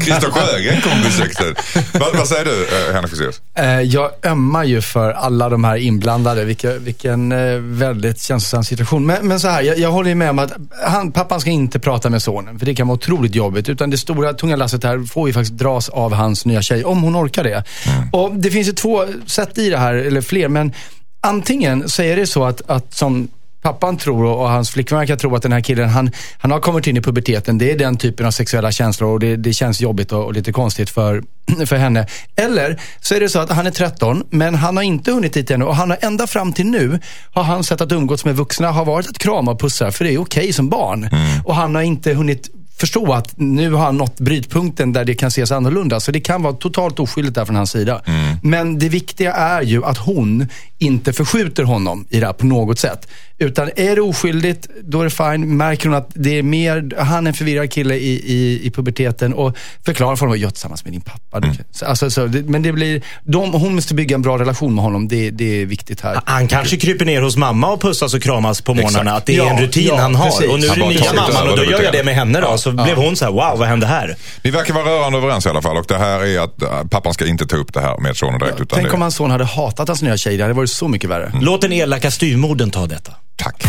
[0.00, 1.54] Christer Sjögren kom och besökte.
[1.98, 3.40] Vad, vad säger du, eh, Henrik Fexeus?
[3.58, 6.44] Eh, Jag ömmar ju för alla de här inblandade.
[6.44, 9.06] Vilka, vilken eh, väldigt känslosam situation.
[9.06, 10.52] Men, men så här, jag, jag håller ju med om att
[10.84, 12.58] han, pappan ska inte prata med sonen.
[12.58, 13.68] För det kan vara otroligt jobbigt.
[13.68, 16.84] Utan det stora tunga lasset här får ju faktiskt dras av hans nya tjej.
[16.84, 17.64] Om hon orkar det.
[18.12, 20.48] Och det finns ju två sätt i det här, eller fler.
[20.48, 20.72] Men
[21.20, 23.28] antingen så är det så att, att som
[23.62, 26.86] pappan tror och hans flickvän verkar tro att den här killen, han, han har kommit
[26.86, 27.58] in i puberteten.
[27.58, 30.52] Det är den typen av sexuella känslor och det, det känns jobbigt och, och lite
[30.52, 31.22] konstigt för,
[31.66, 32.06] för henne.
[32.36, 35.50] Eller så är det så att han är 13, men han har inte hunnit dit
[35.50, 36.98] ännu och han har ända fram till nu
[37.32, 40.12] har han sett att umgås med vuxna har varit att krama och pussa, för det
[40.12, 41.08] är okej som barn.
[41.44, 42.50] Och han har inte hunnit
[42.82, 46.00] förstå att nu har han nått brytpunkten där det kan ses annorlunda.
[46.00, 48.02] Så det kan vara totalt oskyldigt där från hans sida.
[48.42, 50.48] Men det viktiga är ju att hon
[50.78, 53.08] inte förskjuter honom i det här på något sätt.
[53.42, 55.56] Utan är det oskyldigt, då är det fine.
[55.56, 59.34] Märker hon att det är mer, han är en förvirrad kille i, i, i puberteten
[59.34, 61.40] och förklarar för honom, jag är tillsammans med din pappa.
[61.40, 64.74] Du- Så, alltså, så, det, men det blir, de, hon måste bygga en bra relation
[64.74, 65.08] med honom.
[65.08, 66.20] Det, det är viktigt här.
[66.24, 69.12] Han kanske kryper ner hos mamma och pussas och kramas på morgnarna.
[69.12, 70.24] Att det är Ja, en rutin ja, han har.
[70.26, 70.48] precis.
[70.50, 72.46] Och nu är det nya mamman och då gör jag det med henne då.
[72.46, 72.58] Ja.
[72.58, 74.16] Så blev hon så här, wow, vad hände här?
[74.44, 77.14] Ni verkar vara rörande överens i alla fall och det här är att äh, pappan
[77.14, 78.60] ska inte ta upp det här med sonen direkt.
[78.60, 78.94] Utan Tänk det...
[78.94, 80.36] om hans son hade hatat hans nya tjej.
[80.36, 81.32] Det hade varit så mycket värre.
[81.40, 83.12] Låt den elaka styvmodern ta detta.
[83.36, 83.64] Tack.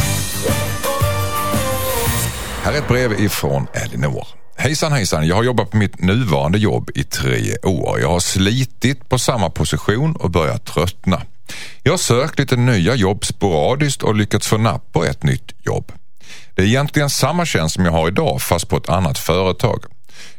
[2.64, 4.28] Här är ett brev ifrån Elinor.
[4.56, 8.00] Hejsan hejsan, jag har jobbat på mitt nuvarande jobb i tre år.
[8.00, 11.22] Jag har slitit på samma position och börjat tröttna.
[11.84, 15.92] Jag har sökt lite nya jobb sporadiskt och lyckats få napp på ett nytt jobb.
[16.56, 19.84] Det är egentligen samma tjänst som jag har idag fast på ett annat företag.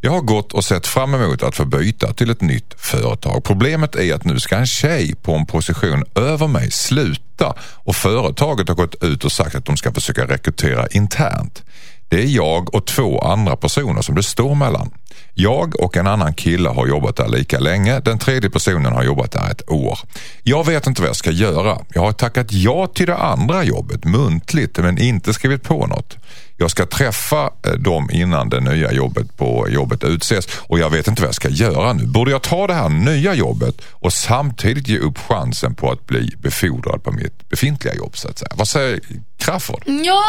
[0.00, 3.44] Jag har gått och sett fram emot att få byta till ett nytt företag.
[3.44, 8.68] Problemet är att nu ska en tjej på en position över mig sluta och företaget
[8.68, 11.62] har gått ut och sagt att de ska försöka rekrytera internt.
[12.08, 14.90] Det är jag och två andra personer som det står mellan.
[15.34, 18.00] Jag och en annan kille har jobbat där lika länge.
[18.00, 19.98] Den tredje personen har jobbat där ett år.
[20.42, 21.78] Jag vet inte vad jag ska göra.
[21.94, 26.16] Jag har tackat ja till det andra jobbet muntligt men inte skrivit på något.
[26.56, 31.08] Jag ska träffa eh, dem innan det nya jobbet på jobbet utses och jag vet
[31.08, 32.06] inte vad jag ska göra nu.
[32.06, 36.34] Borde jag ta det här nya jobbet och samtidigt ge upp chansen på att bli
[36.38, 38.52] befordrad på mitt befintliga jobb så att säga?
[38.54, 39.00] Vad säger
[39.38, 39.82] Crafoord?
[39.86, 40.22] Ja,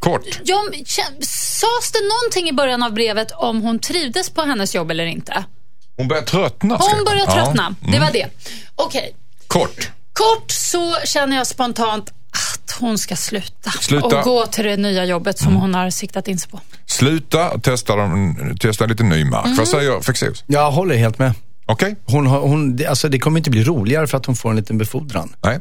[0.00, 0.22] Kort.
[0.44, 0.62] ja,
[1.22, 5.44] sades det någonting i början av brevet om hon trivdes på hennes jobb eller inte?
[5.96, 6.76] Hon börjar tröttna.
[6.76, 7.32] Hon börjar Ja.
[7.44, 8.26] tröttna, det var det.
[8.74, 9.90] Okej, Kort.
[10.12, 12.12] kort så känner jag spontant
[12.80, 14.06] hon ska sluta, Sluta.
[14.06, 16.60] och gå till det nya jobbet som hon har siktat in sig på.
[16.86, 19.44] Sluta testa, dem, testa lite ny mark.
[19.46, 19.56] Mm.
[19.56, 20.44] Vad säger Fexeus?
[20.46, 21.32] Jag håller helt med.
[21.66, 21.96] Okej?
[22.04, 24.56] Hon har, hon, det- alltså, det kommer inte bli roligare för att hon får en
[24.56, 25.32] liten befordran.
[25.44, 25.58] Nej.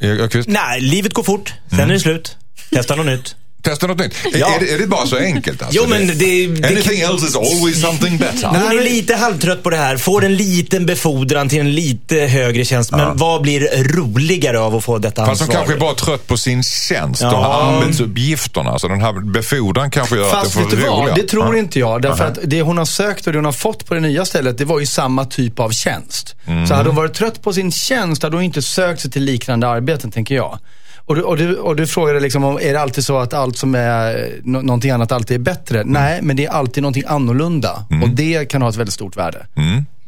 [0.00, 0.48] Öqvist?
[0.48, 1.54] Nej, livet går fort.
[1.70, 2.36] Sen är det slut.
[2.70, 3.36] Testa något nytt.
[3.62, 4.14] Testa något nytt.
[4.34, 4.54] Är- Ja.
[4.56, 5.62] Är, det, är det bara så enkelt?
[5.62, 5.80] Alltså?
[5.82, 8.46] Jo, men det- det- Anything else is always something better.
[8.48, 9.96] Hon är lite halvtrött på det här.
[9.96, 12.90] Får en liten befordran till en lite högre tjänst.
[12.90, 13.60] Men vad blir
[13.94, 15.46] roligare av att få detta Fast ansvar?
[15.56, 17.72] hon kanske är bara trött på sin tjänst Ja.
[17.82, 18.78] arbetsuppgifterna.
[18.78, 21.20] Så den här befordran kanske gör Fast att det får roligare.
[21.22, 21.58] det tror Ja.
[21.58, 22.02] inte jag.
[22.02, 24.58] Därför att det hon har sökt och det hon har fått på det nya stället,
[24.58, 26.34] det var ju samma typ av tjänst.
[26.46, 26.66] Mm.
[26.66, 29.68] Så hade hon varit trött på sin tjänst, hade hon inte sökt sig till liknande
[29.68, 30.58] arbeten, tänker jag.
[31.04, 33.56] Och du, och, du, och du frågade liksom om, är det alltid så att allt
[33.56, 35.80] som är nå- någonting annat alltid är bättre?
[35.80, 35.92] Mm.
[35.92, 37.84] Nej, men det är alltid någonting annorlunda.
[38.02, 39.46] Och det kan ha ett väldigt stort värde.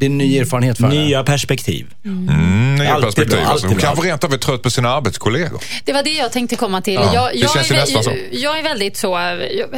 [0.05, 1.05] Det är en ny erfarenhet för henne.
[1.05, 1.87] Nya perspektiv.
[2.05, 3.38] Mm, nya Alltid perspektiv.
[3.38, 3.67] bra, alltså.
[3.67, 5.61] Hon kanske rent av är trött på sina arbetskollegor.
[5.85, 6.95] Det var det jag tänkte komma till.
[6.95, 8.12] Ja, jag, det jag, är, nästan så.
[8.33, 9.69] jag är väldigt så, jag,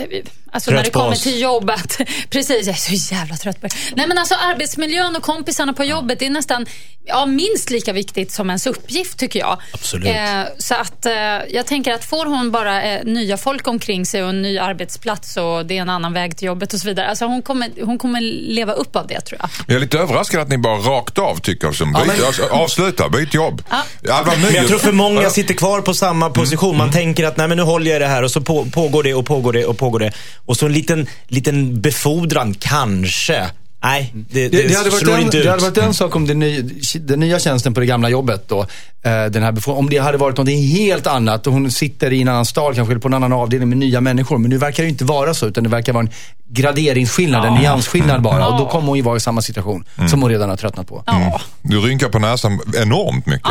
[0.50, 1.22] alltså Trött när det kommer oss.
[1.22, 1.98] till jobbet.
[2.30, 3.74] Precis, jag är så jävla trött på det.
[3.96, 6.66] Nej men alltså arbetsmiljön och kompisarna på jobbet, det är nästan
[7.06, 9.58] ja, minst lika viktigt som ens uppgift tycker jag.
[9.72, 10.08] Absolut.
[10.08, 11.12] Eh, så att eh,
[11.50, 15.36] jag tänker att får hon bara eh, nya folk omkring sig och en ny arbetsplats
[15.36, 17.08] och det är en annan väg till jobbet och så vidare.
[17.08, 19.50] Alltså hon kommer, hon kommer leva upp av det tror jag.
[19.66, 23.08] Jag är lite överraskad att ni bara rakt av tycker som byt, men- alltså, avsluta,
[23.08, 23.62] byt jobb.
[24.10, 25.30] Alva Men jag tror för många Ja.
[25.30, 26.76] sitter kvar på samma position.
[26.76, 29.14] Man tänker att nej men nu håller jag det här och så på, pågår det
[29.14, 30.12] och pågår det och pågår det.
[30.46, 33.46] Och så en liten, liten befordran kanske.
[33.82, 35.44] Nej, det, det, Det, det, hade varit slår en, inte ut.
[35.44, 36.62] det hade varit en sak om den, ny,
[36.94, 38.60] den nya tjänsten på det gamla jobbet då,
[39.04, 42.28] eh, den här om det hade varit något helt annat och hon sitter i en
[42.28, 44.38] annan stad kanske eller på en annan avdelning med nya människor.
[44.38, 46.10] Men nu verkar det inte vara så utan det verkar vara en
[46.48, 48.46] graderingsskillnad, en nyansskillnad bara.
[48.48, 51.02] Och då kommer hon ju vara i samma situation som hon redan har tröttnat på.
[51.06, 51.40] Ja.
[51.62, 53.50] Du rynkar på näsan enormt mycket.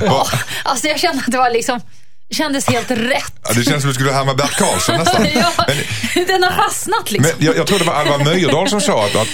[0.00, 0.26] Ja,
[0.64, 1.80] alltså jag kände att det var liksom,
[2.30, 3.32] kändes helt rätt.
[3.48, 5.26] Ja, det känns som du skulle härma Bert Karlsson nästan.
[5.34, 5.52] ja,
[6.14, 7.32] Men, den har fastnat liksom.
[7.38, 9.26] men jag, jag tror det var Alva Myrdal som sa att, att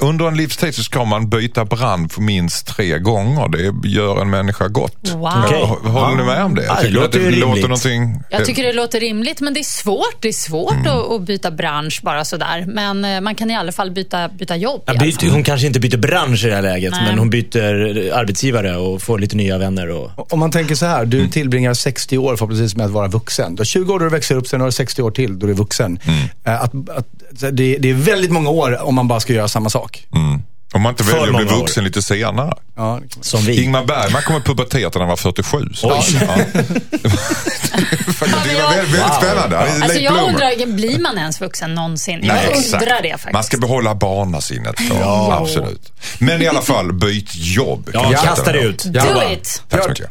[0.00, 3.48] under en livstid så ska man byta brand för minst tre gånger.
[3.48, 4.96] Det gör en människa gott.
[5.14, 5.28] Wow.
[5.30, 6.64] Hå- Håller ni med om det?
[6.64, 7.62] Ja, det Tycker låter att det låter rimligt.
[7.62, 8.22] någonting...
[8.30, 10.16] Jag tycker det låter rimligt, men det är svårt.
[10.20, 10.86] Det är svårt Mm.
[10.86, 12.64] att, att byta bransch bara sådär.
[12.68, 14.82] Men eh, man kan i alla fall byta, byta jobb.
[14.86, 17.02] Ja, byter, hon kanske inte byter bransch i det här läget, Nej.
[17.08, 19.90] men hon byter arbetsgivare och får lite nya vänner.
[19.90, 20.32] Och...
[20.32, 21.10] Om man tänker så här, Mm.
[21.10, 23.54] du tillbringar 60 år förhoppningsvis med att vara vuxen.
[23.54, 25.46] Du har 20 år då du växer upp, sen har du 60 år till då
[25.46, 25.98] du är vuxen.
[26.04, 26.18] Mm.
[26.44, 27.06] Eh, Att, att,
[27.40, 30.06] det, det är väldigt många år om man bara ska göra samma sak.
[30.14, 30.42] Mm.
[30.72, 31.60] Om man inte För väljer att bli många år.
[31.60, 32.54] vuxen lite senare.
[32.76, 33.62] Ja, Som vi.
[33.64, 35.58] Ingmar Bergman kom i pubertet när han var 47.
[35.74, 35.92] Så.
[35.92, 36.02] Oj.
[36.20, 36.36] Ja.
[38.20, 39.56] det var väldigt, väldigt spännande.
[39.56, 40.28] Är Alltså jag bloomer.
[40.32, 42.20] undrar, blir man ens vuxen någonsin?
[42.22, 42.82] Jag Nej, exakt.
[42.82, 43.32] undrar det faktiskt.
[43.32, 44.76] Man ska behålla barnasinnet.
[44.90, 45.38] Ja.
[45.40, 45.92] Absolut.
[46.18, 47.90] Men i alla fall, byt jobb.
[47.92, 48.84] Ja, kasta det ut.
[48.84, 49.32] Do Ja.
[49.32, 49.62] it!
[49.68, 50.06] Tack så mycket.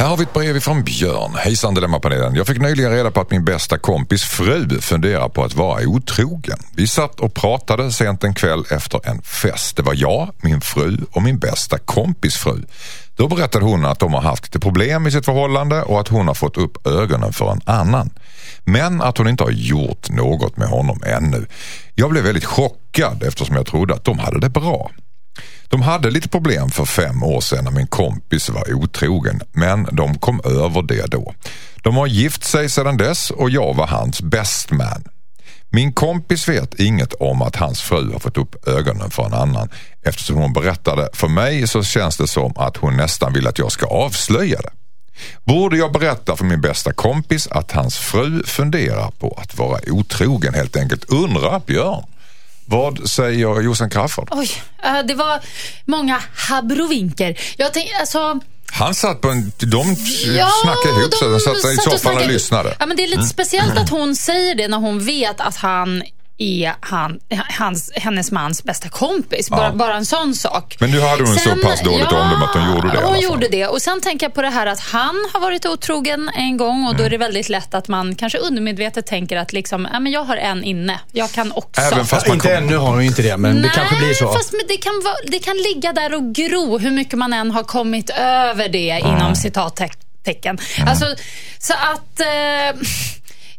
[0.00, 1.34] Här har vi ett brev från Björn.
[1.36, 2.34] Hejsan Dilemmapanelen.
[2.34, 6.58] Jag fick nyligen reda på att min bästa kompis fru funderar på att vara otrogen.
[6.76, 9.76] Vi satt och pratade sent en kväll efter en fest.
[9.76, 12.62] Det var jag, min fru och min bästa kompis fru.
[13.16, 16.26] Då berättade hon att de har haft lite problem i sitt förhållande och att hon
[16.26, 18.10] har fått upp ögonen för en annan.
[18.64, 21.46] Men att hon inte har gjort något med honom ännu.
[21.94, 24.90] Jag blev väldigt chockad eftersom jag trodde att de hade det bra.
[25.70, 30.18] De hade lite problem för fem år sedan när min kompis var otrogen, men de
[30.18, 31.34] kom över det då.
[31.82, 35.04] De har gift sig sedan dess och jag var hans best man.
[35.72, 39.68] Min kompis vet inget om att hans fru har fått upp ögonen för en annan.
[40.02, 43.72] Eftersom hon berättade för mig så känns det som att hon nästan vill att jag
[43.72, 44.70] ska avslöja det.
[45.44, 50.54] Borde jag berätta för min bästa kompis att hans fru funderar på att vara otrogen
[50.54, 51.04] helt enkelt?
[51.04, 52.04] Undrar Björn.
[52.70, 54.28] Vad säger Jossan Crafoord?
[54.30, 54.50] Oj,
[54.82, 55.40] eh, det var
[55.84, 57.38] många habrovinker.
[57.56, 58.40] Jag tänkte, alltså...
[58.72, 59.52] Han satt på en...
[59.58, 59.96] De
[60.62, 61.28] snackade ihop sig.
[61.28, 62.76] De satt i satt och soffan och snackade- lyssnade.
[62.78, 66.02] Ja, men det är lite speciellt att hon säger det när hon vet att han
[66.42, 67.20] är han,
[67.58, 69.50] hans, hennes mans bästa kompis.
[69.50, 69.72] Bara, Ja.
[69.72, 70.76] bara en sån sak.
[70.80, 73.48] Men nu hade hon så pass dåligt ja, omdöme att hon gjorde det hon gjorde
[73.48, 73.66] det.
[73.66, 76.94] Och sen tänker jag på det här att han har varit otrogen en gång och
[76.94, 77.06] då Mm.
[77.06, 80.36] är det väldigt lätt att man kanske undermedvetet tänker att liksom, ja, men jag har
[80.36, 81.00] en inne.
[81.12, 81.80] Jag kan också.
[81.80, 82.56] Även fast man inte kom...
[82.56, 84.32] ännu har hon ju inte det, men det Nej, kanske blir så.
[84.32, 87.50] fast men det kan, vara, det kan ligga där och gro hur mycket man än
[87.50, 90.58] har kommit över det inom citattecken.
[90.86, 91.06] Alltså,
[91.58, 92.20] så att...
[92.20, 92.80] Eh,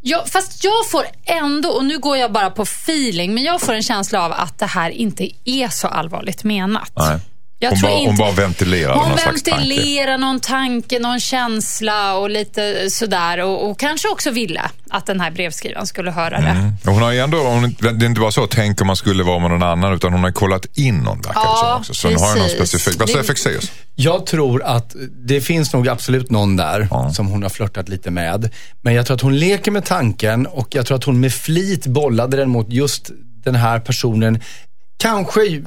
[0.01, 3.73] jag, fast jag får ändå, och nu går jag bara på feeling, men jag får
[3.73, 6.91] en känsla av att det här inte är så allvarligt menat.
[6.95, 7.19] Nej.
[7.63, 9.59] Jag Hon, tror bara, hon inte- bara ventilerar Hon någon slags tanke.
[9.59, 13.37] ventilerar någon tanke, någon känsla och lite sådär.
[13.37, 16.73] Och, och kanske också ville att den här brevskrivaren skulle höra det.
[16.85, 19.39] Och Hon har ändå, hon, det är inte bara så tänk om man skulle vara
[19.39, 21.93] med någon annan utan hon har kollat in någon verkar Ja, också.
[21.93, 22.57] Så hon har någon precis.
[22.57, 22.99] specifik.
[22.99, 23.71] Vad säger Fexeus?
[23.95, 24.95] Jag tror att
[25.27, 28.49] det finns nog absolut någon där som hon har flörtat lite med.
[28.81, 31.85] Men jag tror att hon leker med tanken och jag tror att hon med flit
[31.87, 33.09] bollade den mot just
[33.43, 34.39] den här personen.
[35.01, 35.61] Kanske,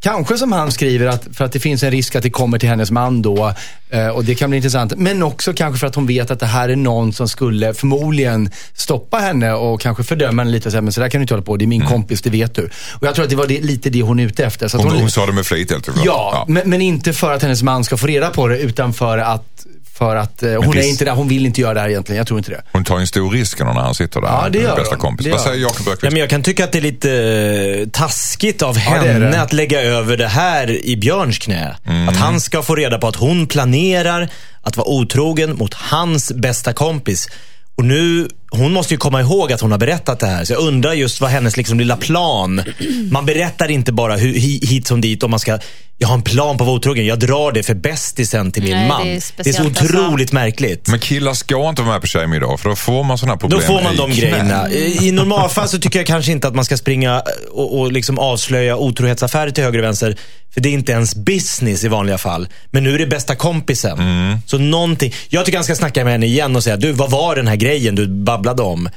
[0.00, 2.68] kanske som han skriver, att för att det finns en risk att det kommer till
[2.68, 3.52] hennes man då.
[3.90, 4.92] eh, Och det kan bli intressant.
[4.96, 8.50] Men också kanske för att hon vet att det här är någon som skulle förmodligen
[8.74, 11.34] stoppa henne och kanske fördöma henne lite och säga, men så där kan du inte
[11.34, 11.56] hålla på.
[11.56, 12.70] Det är min kompis, det vet du.
[13.00, 14.68] Och jag tror att det var det, lite det hon är ute efter.
[14.68, 16.06] Så att Hon, hon sa det med flit helt enkelt.
[16.06, 19.18] Ja, Men, men inte för att hennes man ska få reda på det, utan för
[19.18, 19.66] att,
[20.00, 22.16] för att eh, hon, är inte där, hon vill inte göra det här egentligen.
[22.16, 22.62] Jag tror inte det.
[22.72, 24.28] Hon tar ju en stor risk när han sitter där.
[24.28, 25.24] Ja, det gör bästa kompis.
[25.26, 25.56] Det Vad säger.
[25.62, 26.12] Jakob Ja, Öqvist?
[26.12, 27.12] men jag kan tycka att det är lite
[27.82, 29.42] eh, taskigt av det är henne det.
[29.42, 31.76] att lägga över det här i Björns knä.
[31.86, 32.08] Mm.
[32.08, 34.28] Att han ska få reda på att hon planerar
[34.62, 37.28] att vara otrogen mot hans bästa kompis.
[37.74, 40.44] Och nu, hon måste ju komma ihåg att hon har berättat det här.
[40.44, 42.62] Så jag undrar just vad hennes liksom lilla plan.
[43.10, 45.58] Man berättar inte bara hu- hi- hit som dit om man ska,
[45.98, 47.06] jag har en plan på att vara otrogen.
[47.06, 49.04] Jag drar det för bästisen till min Nej, man.
[49.06, 49.84] det är det är så alltså.
[49.84, 50.88] otroligt märkligt.
[50.88, 53.66] Men killar ska inte vara med på tjejmiddag för då får man sådana problem Då
[53.66, 54.70] får man de grejerna.
[54.70, 58.18] I i normalfall så tycker jag kanske inte att man ska springa och, och liksom
[58.18, 60.16] avslöja otrohetsaffärer till höger och vänster.
[60.54, 62.48] För det är inte ens business i vanliga fall.
[62.70, 63.98] Men nu är det bästa kompisen.
[63.98, 64.38] Mm.
[64.46, 65.14] Så någonting.
[65.28, 67.56] Jag tycker han ska snacka med henne igen och säga, du vad var den här
[67.56, 68.06] grejen du
[68.40, 68.88] babblade om?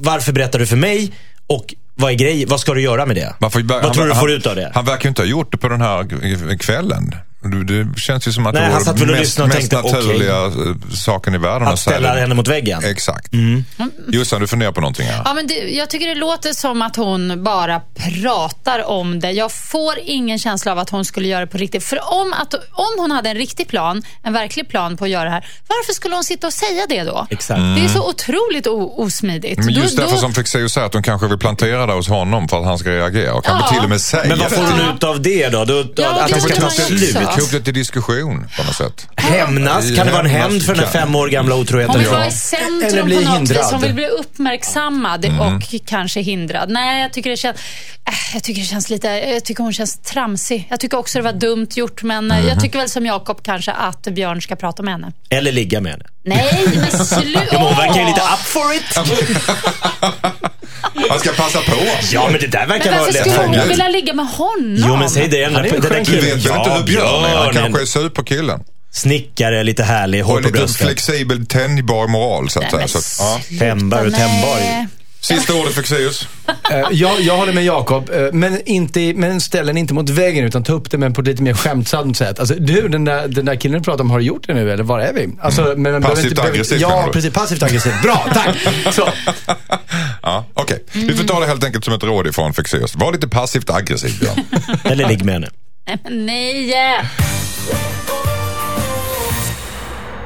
[0.00, 1.12] Varför berättar du för mig?
[1.46, 3.34] Och vad är grej, vad ska du göra med det?
[3.38, 4.70] Varför- vad han- tror du han- får ut av det?
[4.74, 7.14] Han verkar ju inte ha gjort det på den här kvällen.
[7.44, 9.58] Det känns ju som att Nej, det han var satt väl och mest, och mest
[9.70, 10.50] tänkte, naturliga eh,
[10.94, 11.68] saken i världen.
[11.68, 12.20] Att säga ställa det.
[12.20, 12.84] henne mot väggen.
[12.84, 13.32] Exakt.
[13.32, 13.64] Mm.
[14.08, 15.22] Jossan, du funderar på någonting här.
[15.24, 17.80] Ja, men det, jag tycker det låter som att hon bara
[18.22, 19.30] pratar om det.
[19.30, 21.84] Jag får ingen känsla av att hon skulle göra det på riktigt.
[21.84, 25.24] För om, att, om hon hade en riktig plan, en verklig plan på att göra
[25.24, 27.26] det här, varför skulle hon sitta och säga det då?
[27.30, 27.60] Exakt.
[27.60, 29.58] Det är så otroligt o- osmidigt.
[29.64, 32.08] Men just Då- därför då- som Fexeus säger att hon kanske vill plantera det hos
[32.08, 33.74] honom för att han ska reagera och kanske Ja.
[33.74, 35.64] till och med säga Men vad får hon ut av det då?
[35.64, 37.16] då Ja, att det han ska ta slut?
[37.34, 39.08] Ta upp det till diskussion på något sätt.
[39.16, 39.96] Hämnas?
[39.96, 41.90] Kan det vara en hämnd för den här fem år gamla otroheten?
[41.94, 43.58] Hon vill vara i Eller centrum bli på något hindrad.
[43.58, 43.72] vis.
[43.72, 45.40] Hon vill bli uppmärksammad Mm.
[45.40, 46.70] och kanske hindrad.
[46.70, 47.56] Nej, jag tycker det känns...
[48.06, 49.08] Äh, jag tycker det känns lite...
[49.08, 50.66] Jag tycker hon känns tramsig.
[50.70, 52.46] Jag tycker också det var dumt gjort, men Mm.
[52.48, 55.12] jag tycker väl som Jakob kanske att Björn ska prata med henne.
[55.30, 56.04] Eller ligga med henne?
[56.24, 57.56] Nej, men sluta!
[57.58, 58.98] Hon verkar ju lite up for it.
[61.08, 61.76] Han ska passa på.
[62.12, 63.32] Ja, men det där verkar vara varför lätt.
[63.32, 64.76] skulle hon vilja ligga med honom?
[64.88, 65.44] Jo, men säg det.
[65.44, 67.36] Han är den där Du vet väl inte hur Björn är?
[67.36, 68.60] Han kanske är superkillen.
[68.92, 70.86] Snickare, lite härlig, hår Och på lite bröstet.
[70.86, 73.02] flexibel, tänjbar moral så att Nej, säga.
[73.02, 73.40] Så ja.
[73.58, 74.86] Tändbar och nej.
[75.24, 76.28] Sista ordet Fexeus.
[76.70, 80.44] Eh, jag, jag håller med Jakob, eh, men, inte, men ställ den inte mot väggen
[80.44, 82.38] utan ta upp det men på ett lite mer skämtsamt sätt.
[82.40, 84.72] Alltså, du, den där, den där killen du pratar om, har du gjort det nu
[84.72, 85.28] eller var är vi?
[85.40, 87.12] Alltså, men, man behöver Passivt inte- aggressivt Ja, du?
[87.12, 87.32] precis.
[87.32, 88.02] Passivt aggressivt.
[88.02, 88.56] Bra, tack!
[88.94, 89.08] Så.
[90.22, 92.94] Ja, Okej, vi får ta det helt enkelt som ett råd ifrån Fexeus.
[92.96, 94.44] Var lite passivt aggressiv Björn.
[94.84, 95.48] Eller ligg med henne.
[95.86, 97.00] Nej, men nej.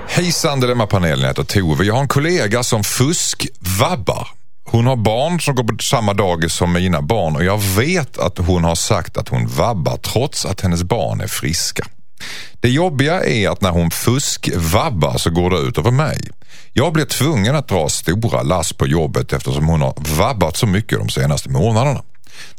[0.09, 1.85] Hejsan Dilemmapanelen, jag heter Tove.
[1.85, 4.29] Jag har en kollega som fuskvabbar.
[4.71, 8.39] Hon har barn som går på samma dagis som mina barn och jag vet att
[8.39, 11.85] hon har sagt att hon vabbar trots att hennes barn är friska.
[12.61, 16.31] Det jobbiga är att när hon fuskvabbar så går det ut över mig.
[16.73, 20.99] Jag blir tvungen att dra stora lass på jobbet eftersom hon har vabbat så mycket
[20.99, 22.03] de senaste månaderna.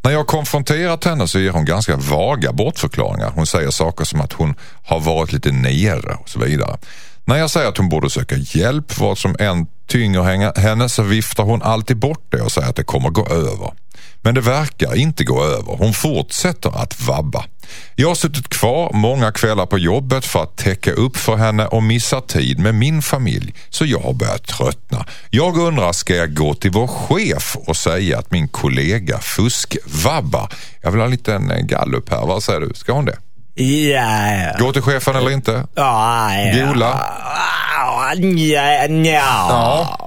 [0.03, 3.31] När jag konfronterat henne så ger hon ganska vaga bortförklaringar.
[3.35, 6.77] Hon säger saker som att hon har varit lite nere och så vidare.
[7.29, 11.43] När jag säger att hon borde söka hjälp vad som än tynger henne så viftar
[11.43, 13.71] hon alltid bort det och säger att det kommer gå över.
[14.21, 15.77] Men det verkar inte gå över.
[15.77, 17.45] Hon fortsätter att vabba.
[17.95, 21.83] Jag har suttit kvar många kvällar på jobbet för att täcka upp för henne och
[21.83, 23.53] missar tid med min familj.
[23.69, 25.05] Så jag har börjat tröttna.
[25.29, 30.53] Jag undrar, ska jag gå till vår chef och säga att min kollega fuskvabbar?
[30.81, 32.25] Jag vill ha en liten eh, gallup här.
[32.25, 32.71] Vad säger du?
[32.75, 33.17] Ska hon det?
[33.55, 34.57] Ja.
[34.59, 35.65] Gå till chefen eller inte?
[35.75, 36.29] Ja.
[36.53, 36.99] Gola?
[37.75, 38.13] Ja.
[39.05, 39.97] Ja.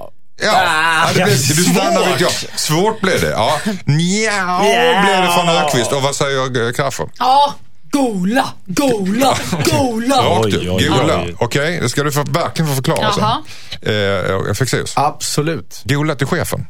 [0.41, 2.31] Ja, det, blev, det blev stannar vet jag.
[2.55, 3.29] Svårt blev det.
[3.29, 3.59] Ja.
[3.85, 4.59] Nja,
[5.03, 5.91] blev det från Öqvist.
[5.91, 7.07] Och vad säger Kraffer?
[7.19, 7.53] Ja,
[7.93, 9.37] gola, gola,
[9.71, 10.15] gola.
[10.15, 10.63] Rakt ut.
[10.89, 11.25] Gola.
[11.37, 13.41] Okej, det ska du få, verkligen få förklara Jaha.
[13.81, 14.47] sen.
[14.47, 14.93] Eh, Fexeus.
[14.95, 15.81] Absolut.
[15.85, 16.65] Gola till chefen.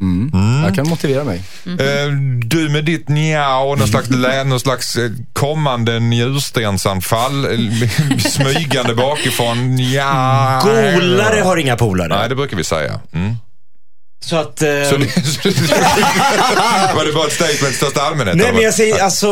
[0.66, 1.44] Jag kan motivera mig.
[1.66, 2.12] Eh,
[2.46, 4.10] du med ditt nja och någon slags,
[4.46, 7.46] någon slags eh, kommande njurstensanfall.
[7.46, 7.60] eh,
[8.20, 9.76] Smygande bakifrån.
[9.76, 10.62] Nja.
[10.64, 12.08] Golare har inga polare.
[12.08, 13.00] Nej, det brukar vi säga.
[13.14, 13.36] Mm.
[14.26, 14.62] Så att...
[14.62, 15.54] Eh, Så det, så det,
[16.96, 18.36] var det bara ett statement i största allmänhet?
[18.36, 19.28] Nej, men jag säger alltså,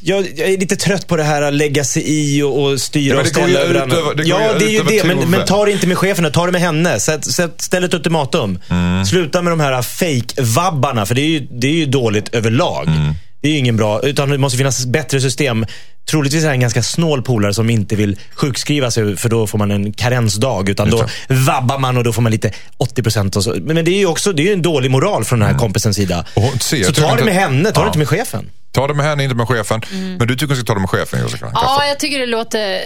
[0.00, 3.14] jag, jag är lite trött på det här att lägga sig i och, och styra
[3.14, 3.96] Ja, och ställa över andra.
[4.24, 5.04] Ja, det är ju det.
[5.04, 7.00] Men, men ta det inte med chefen, ta det med henne.
[7.00, 8.58] Sätt, sätt, ställ ett ultimatum.
[8.70, 9.04] Mm.
[9.04, 12.88] Sluta med de här fake-vabbarna, för det är, ju, det är ju dåligt överlag.
[12.88, 13.14] Mm.
[13.40, 15.66] Det är ju ingen bra, utan det måste finnas bättre system.
[16.10, 19.58] Troligtvis är det en ganska snål polare som inte vill sjukskriva sig för då får
[19.58, 20.68] man en karensdag.
[20.68, 23.54] Utan då vabbar man och då får man lite 80% och så.
[23.60, 26.24] Men det är ju också det är en dålig moral från den här kompisens sida.
[26.36, 26.48] Mm.
[26.48, 27.84] Och ser- så ta det inte- med henne, ta Ja.
[27.84, 28.50] det inte med chefen.
[28.72, 29.80] Ta det med henne, inte med chefen.
[30.18, 31.48] Men du tycker hon ska ta det med chefen, Josefin?
[31.54, 32.80] Ja, jag tycker det låter...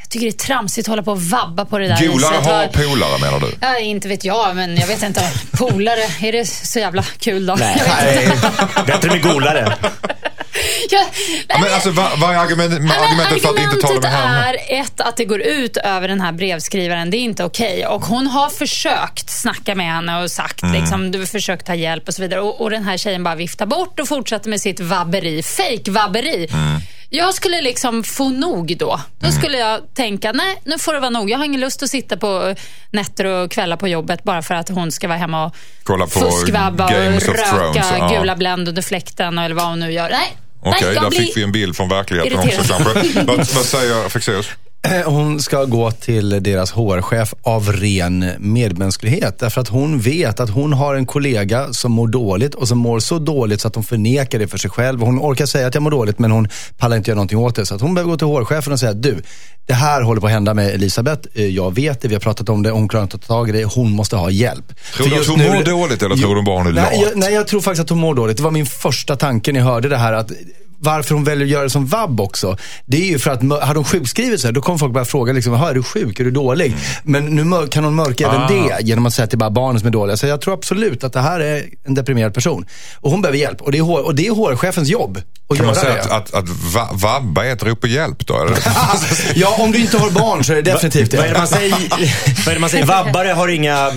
[0.00, 2.24] Jag tycker det är tramsigt att hålla på och vabba på det där viset.
[2.30, 3.46] har polare menar du?
[3.60, 5.30] Ja, inte vet jag, men jag vet inte.
[5.52, 7.54] Polare, är det så jävla kul då?
[7.54, 8.28] Nej.
[8.86, 9.76] Bättre med golare.
[11.48, 14.00] Ja, men alltså, vad, vad är argument, Ja, men argumentet för att inte ta det
[14.00, 14.38] med henne?
[14.38, 17.10] Argumentet är ett, att det går ut över den här brevskrivaren.
[17.10, 17.86] Det är inte okej.
[17.86, 20.80] Och hon har försökt snacka med henne och sagt, Mm.
[20.80, 22.40] liksom, du har försökt ta hjälp och så vidare.
[22.40, 25.42] Och, och den här tjejen bara viftar bort och fortsätter med sitt vabberi.
[25.42, 26.48] Fake-vabberi.
[26.52, 26.80] Mm.
[27.10, 29.00] Jag skulle liksom få nog då.
[29.18, 31.30] Då skulle jag tänka, nej nu får det vara nog.
[31.30, 32.54] Jag har ingen lust att sitta på
[32.90, 36.10] nätter och kvällar på jobbet bara för att hon ska vara hemma och Kolla på
[36.20, 38.08] fuskvabba och röka Thrones, ja.
[38.18, 40.08] gula Blend under fläkten eller vad hon nu gör.
[40.10, 42.60] Nej, Okej, okay, där fick vi en bild från verkligheten irriterad.
[42.60, 43.22] också kanske.
[43.22, 44.48] vad, vad säger Fexeus?
[45.06, 49.38] Hon ska gå till deras HR-chef av ren medmänsklighet.
[49.38, 53.00] Därför att hon vet att hon har en kollega som mår dåligt och som mår
[53.00, 55.00] så dåligt så att hon förnekar det för sig själv.
[55.00, 57.66] Hon orkar säga att jag mår dåligt men hon pallar inte göra någonting åt det.
[57.66, 59.22] Så att hon behöver gå till HR-chefen och säga, du,
[59.66, 61.28] det här håller på att hända med Elisabeth.
[61.34, 63.48] Eh, Jag vet det, vi har pratat om det, hon klarar inte att ta tag
[63.48, 63.64] i det.
[63.64, 64.64] Hon måste ha hjälp.
[64.96, 66.88] Tror du att hon nu- mår dåligt eller tror du bara hon är lat?
[66.92, 68.36] nej, jag, nej, jag tror faktiskt att hon mår dåligt.
[68.36, 70.12] Det var min första tanke när jag hörde det här.
[70.12, 70.30] att
[70.78, 72.56] varför hon väljer att göra det som vab också.
[72.86, 75.52] Det är ju för att, hade hon sjukskrivit sig, då kommer folk börja fråga, liksom,
[75.52, 76.20] "Jaha, är du sjuk?
[76.20, 76.66] Är du dålig?
[76.66, 76.78] Mm.
[77.04, 78.34] Men nu kan hon mörka Ah.
[78.34, 80.16] även det genom att säga att det är bara barnen som är dåliga.
[80.16, 82.66] Så jag tror absolut att det här är en deprimerad person.
[83.00, 83.62] Och hon behöver hjälp.
[83.62, 85.18] Och det är, och det är HR-chefens jobb
[85.50, 86.00] att Kan man göra säga det.
[86.02, 88.48] att, att, att va, vabba är ett rop på hjälp då?
[89.34, 91.76] Ja, om du inte har barn så är det definitivt Vad är det man säger?
[92.44, 92.86] Vad är det man säger?
[92.86, 93.90] Vabbare har inga...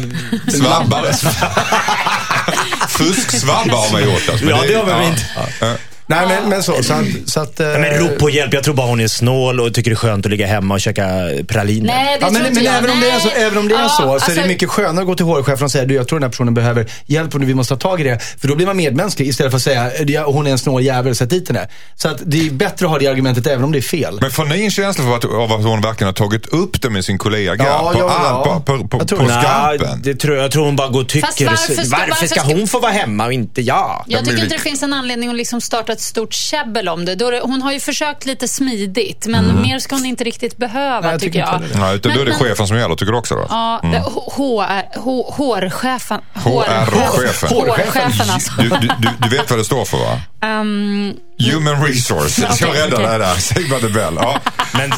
[0.47, 1.13] Svabbare.
[2.89, 4.29] Fusksvabbar har man gjort.
[4.29, 4.45] Alltså.
[4.45, 5.21] Men Ja, det har man inte.
[5.61, 5.67] Ja.
[6.09, 6.83] Nej, men, men så.
[6.83, 8.53] så, att, så att, eh, Ja, men rop på hjälp.
[8.53, 10.81] Jag tror bara hon är snål och tycker det är skönt att ligga hemma och
[10.81, 11.05] käka
[11.47, 11.87] praliner.
[11.93, 12.75] Nej, det Ja, men tror men inte jag.
[12.77, 13.43] även, om det är så, Nej.
[13.43, 15.25] även om det är Ja, så, så är alltså- det mycket skönare att gå till
[15.25, 17.75] HR-chefen och säga du, jag tror den här personen behöver hjälp och nu vi måste
[17.77, 18.19] ta tag i det.
[18.41, 21.15] För då blir man medmänsklig istället för att säga "Ja, hon är en snål jävel,
[21.15, 21.67] sätt dit henne.
[21.95, 24.17] Så att det är bättre att ha det argumentet även om det är fel.
[24.21, 26.89] Men får ni en känsla för att, av att hon verkligen har tagit upp det
[26.89, 27.65] med sin kollega?
[27.65, 28.61] Ja, på, ja, all, ja.
[28.65, 29.25] på, på, på, Jag tror på.
[29.25, 30.01] Nej, skarpen?
[30.03, 31.27] det tror jag, tror hon bara går och tycker.
[31.27, 34.03] Fast varför ska- varför varför ska hon få vara hemma och inte jag?
[34.07, 37.15] Jag tycker inte det finns en anledning att liksom starta ett stort käbbel om det.
[37.15, 37.39] Det.
[37.43, 41.19] Hon har ju försökt lite smidigt, men mer ska hon inte riktigt behöva, Nej, jag
[41.19, 41.63] tycker tycker jag.
[41.63, 43.45] inte Nej, utan då är det Men- men- chefen som gäller, tycker du också då?
[43.49, 46.21] Ja, det- H- HR, H- HR-chefen.
[46.33, 47.49] HR-chefen.
[47.49, 48.51] HR-chefen alltså.
[48.61, 48.89] Du, du,
[49.29, 50.21] du, vet vad det står för va?
[50.61, 51.13] Um,
[51.51, 52.45] Human resources.
[52.51, 53.07] Okej, jag räddar okej.
[53.07, 53.35] det där.
[53.35, 54.13] Sigvard de Bell.
[54.15, 54.39] Ja.
[54.73, 54.91] Men,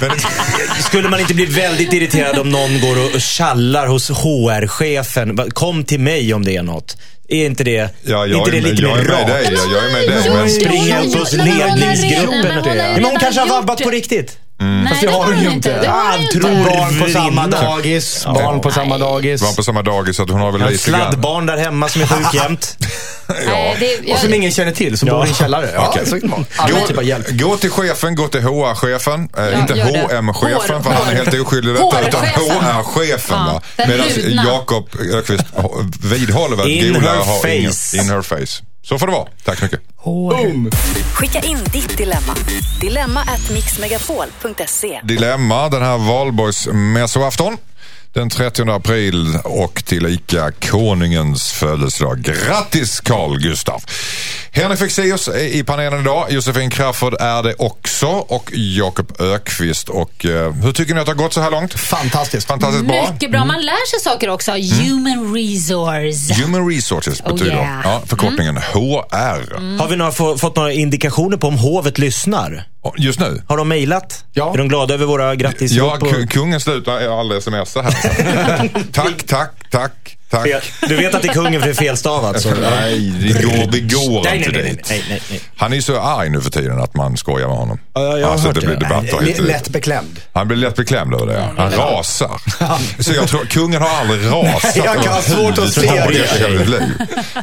[0.83, 5.51] skulle man inte bli väldigt irriterad om någon går och, tjallar hos HR-chefen?
[5.53, 6.97] Kom till mig om det är något.
[7.31, 9.27] Är inte det, Ja, jag, inte det är, lite jag mer är med rakt?
[9.27, 9.43] dig.
[9.43, 10.29] Jag, jag är med dig.
[10.33, 13.03] Men, Springa upp hos hon ledningsgruppen.
[13.03, 14.37] hon kanske har vabbat på riktigt.
[14.61, 15.79] Nej, Fast det det har hon ju inte.
[16.33, 16.65] Tror-.
[16.65, 19.41] Barn på samma dagis, barn på samma dagis.
[19.41, 22.05] var på samma dagis så att hon har väl lite sladdbarn där hemma som är
[22.07, 22.77] sjuk jämt.
[23.47, 25.13] Nej, det, Och som jag, ingen känner till, som Ja.
[25.13, 25.69] bor i en källare.
[25.75, 26.05] Ja, Okej.
[26.05, 26.43] så.
[26.57, 27.29] Alla typer av hjälp.
[27.29, 29.29] Gå, gå till chefen, gå till HR-chefen.
[29.37, 29.73] Eh, inte.
[29.73, 32.07] HM-chefen för han är helt oskyldig i detta.
[32.07, 33.37] Utan HR-chefen.
[33.37, 34.07] Ja, Medan.
[34.45, 35.43] Jakob Öqvist
[36.03, 37.71] vidhåller att Gola her har ingen...
[37.93, 38.63] In her face.
[38.81, 39.27] Så får det vara.
[39.43, 39.81] Tack så mycket.
[40.03, 40.69] Boom!
[41.13, 42.35] Skicka in ditt dilemma.
[42.81, 45.01] Dilemma at mixmegapol.se.
[45.03, 47.57] Dilemma den här valborgsmässoafton.
[48.13, 52.21] Den 30 april och tillika konungens födelsedag.
[52.23, 53.83] Grattis Carl Gustaf!
[54.53, 56.31] Henrik Fexeus är i panelen idag.
[56.31, 59.89] Josefin Crafoord är det också och Jakob Ökvist.
[59.89, 61.73] Och, eh, hur tycker ni att det har gått så här långt?
[61.73, 62.47] Fantastiskt.
[62.47, 63.09] Fantastiskt bra.
[63.13, 63.45] Mycket bra.
[63.45, 64.51] Man lär sig saker också.
[64.51, 66.41] Human resource.
[66.43, 67.81] Human Resources Oh, betyder yeah.
[67.83, 69.77] ja, förkortningen HR.
[69.79, 72.67] Har vi några, få, fått några indikationer på om hovet lyssnar?
[72.83, 73.41] Och Just nu?
[73.47, 74.25] Har de mejlat?
[74.33, 74.53] Ja.
[74.53, 75.71] Är de glada över våra grattis?
[75.71, 78.00] Ja, ku- kungen slutar aldrig smsa här.
[78.91, 80.47] Tack, tack, tack, tack.
[80.87, 82.41] Du vet att det är kungen för det är felstavat.
[82.41, 82.49] Så.
[82.49, 84.89] Nej, vi går, vi går Nej, inte nej, nej, dit.
[84.89, 85.41] nej, nej, nej.
[85.57, 87.79] Han är ju så arg nu för tiden att man skojar med honom.
[87.93, 89.01] Ja, jag har alltså, hört det blir det.
[89.01, 89.39] hit och dit.
[89.39, 90.19] lätt beklämd.
[90.33, 91.49] Han blir lätt beklämd över det.
[91.57, 92.41] Han rasar.
[93.03, 94.75] Så jag tror kungen har aldrig rasat.
[94.75, 96.89] Jag kan ha svårt att se det.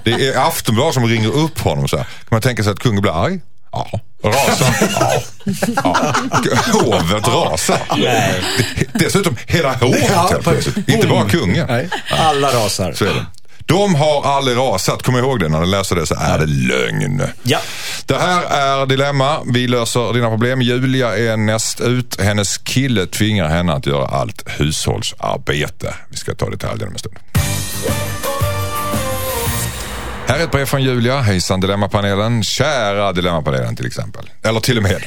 [0.05, 2.05] Det är Aftonbladet som ringer upp honom så här.
[2.05, 3.41] Kan man tänka sig att kungen blir arg?
[3.73, 4.01] Ja.
[4.23, 4.75] Rasar?
[5.77, 6.05] Ja.
[6.51, 6.57] ja.
[6.73, 7.81] Hovet rasar.
[7.97, 8.43] Nej.
[8.93, 10.89] Dessutom hela hovet Ja, helt plötsligt.
[10.89, 11.67] Inte bara kungen.
[11.69, 11.89] Nej.
[12.11, 12.93] Alla rasar.
[12.93, 13.27] Så är det.
[13.69, 15.03] De har aldrig rasat.
[15.03, 17.23] Kom ihåg det när du läser det så är det lögn.
[17.43, 17.59] Ja.
[18.07, 19.39] Det här är Dilemma.
[19.53, 20.63] Vi löser dina problem.
[20.63, 22.21] Julia är näst ut.
[22.21, 25.95] Hennes kille tvingar henne att göra allt hushållsarbete.
[26.11, 27.17] Vi ska ta detaljerna om en stund.
[30.29, 31.21] Här är ett brev från Julia.
[31.21, 32.43] Hejsan Dilemmapanelen.
[32.43, 34.31] Kära Dilemmapanelen till exempel.
[34.43, 35.03] Eller till och med.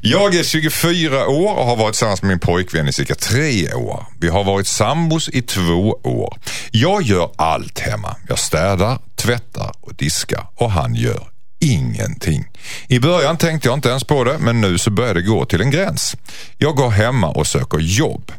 [0.00, 4.06] Jag är 24 år och har varit tillsammans med min pojkvän i cirka tre år.
[4.20, 6.38] Vi har varit sambos i två år.
[6.70, 8.16] Jag gör allt hemma.
[8.28, 11.28] Jag städar, tvättar och diskar och han gör
[11.60, 12.44] ingenting.
[12.88, 15.60] I början tänkte jag inte ens på det men nu så börjar det gå till
[15.60, 16.16] en gräns.
[16.58, 18.32] Jag går hemma och söker jobb.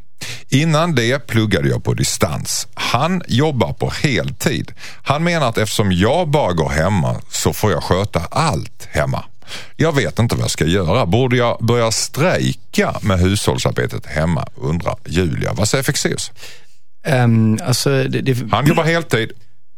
[0.50, 2.68] Innan det pluggade jag på distans.
[2.74, 4.72] Han jobbar på heltid.
[5.04, 9.26] Han menar att eftersom jag bara går hemma så får jag sköta allt hemma.
[9.76, 11.06] Jag vet inte vad jag ska göra.
[11.06, 14.48] Borde jag börja strejka med hushållsarbetet hemma?
[14.56, 15.54] Undrar Julia.
[15.54, 16.32] Vad säger Fexeus?
[17.08, 19.32] Um, alltså, det, det, Han jobbar heltid.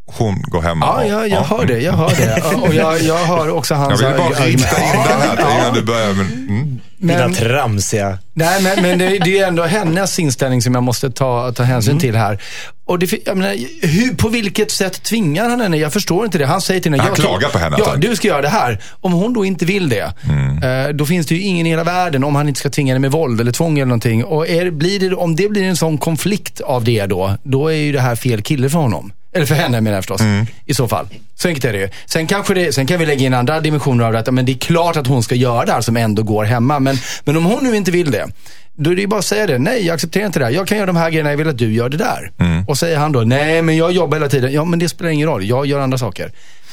[0.08, 0.86] Hon går hemma.
[0.86, 1.80] Ja, jag, jag hör det.
[1.80, 2.56] Jag hör det.
[2.68, 5.82] Och jag, jag hör också Jag hans vill bara rikta in det här innan du
[5.84, 6.14] börjar.
[6.14, 6.75] Men, mm.
[6.98, 8.18] Dina Men, tramsiga...
[8.34, 11.92] nej, men, men det, det är ändå hennes inställning som jag måste ta, ta hänsyn
[11.92, 12.02] Mm.
[12.02, 12.42] till här.
[12.86, 13.56] Och det, jag menar,
[13.88, 15.78] hur, på vilket sätt tvingar han henne?
[15.78, 16.46] Jag förstår inte det.
[16.46, 17.04] Han säger till henne.
[17.04, 18.00] Han jag klagar på henne, Ja, alltså.
[18.10, 18.80] du ska göra det här.
[19.02, 20.86] Om hon då inte vill det, Mm.
[20.88, 23.00] eh, då finns det ju ingen i hela världen om han inte ska tvinga henne
[23.00, 24.24] med våld eller tvång eller någonting.
[24.24, 27.76] Och är, blir det, om det blir en sån konflikt av det då, då är
[27.78, 29.12] ju det här fel kille för honom.
[29.36, 30.22] Eller för henne menar jag förstås.
[30.22, 30.46] Mm.
[30.66, 31.08] I så fall.
[31.36, 31.90] Så enkelt är det ju.
[32.06, 34.32] Sen, kanske det, sen kan vi lägga in andra dimensioner av detta.
[34.32, 36.80] Men det är klart att hon ska göra det här som ändå går hemma.
[36.80, 38.28] Men, men om hon nu inte vill det.
[38.76, 39.58] Då är det ju bara att säga det.
[39.58, 40.52] Nej, jag accepterar inte det här.
[40.52, 42.32] Jag kan göra de här grejerna, jag vill att du gör det där.
[42.40, 42.66] Mm.
[42.68, 44.54] Och säger han då, nej men jag jobbar hela tiden.
[44.54, 46.32] Ja men det spelar ingen roll, jag gör andra saker.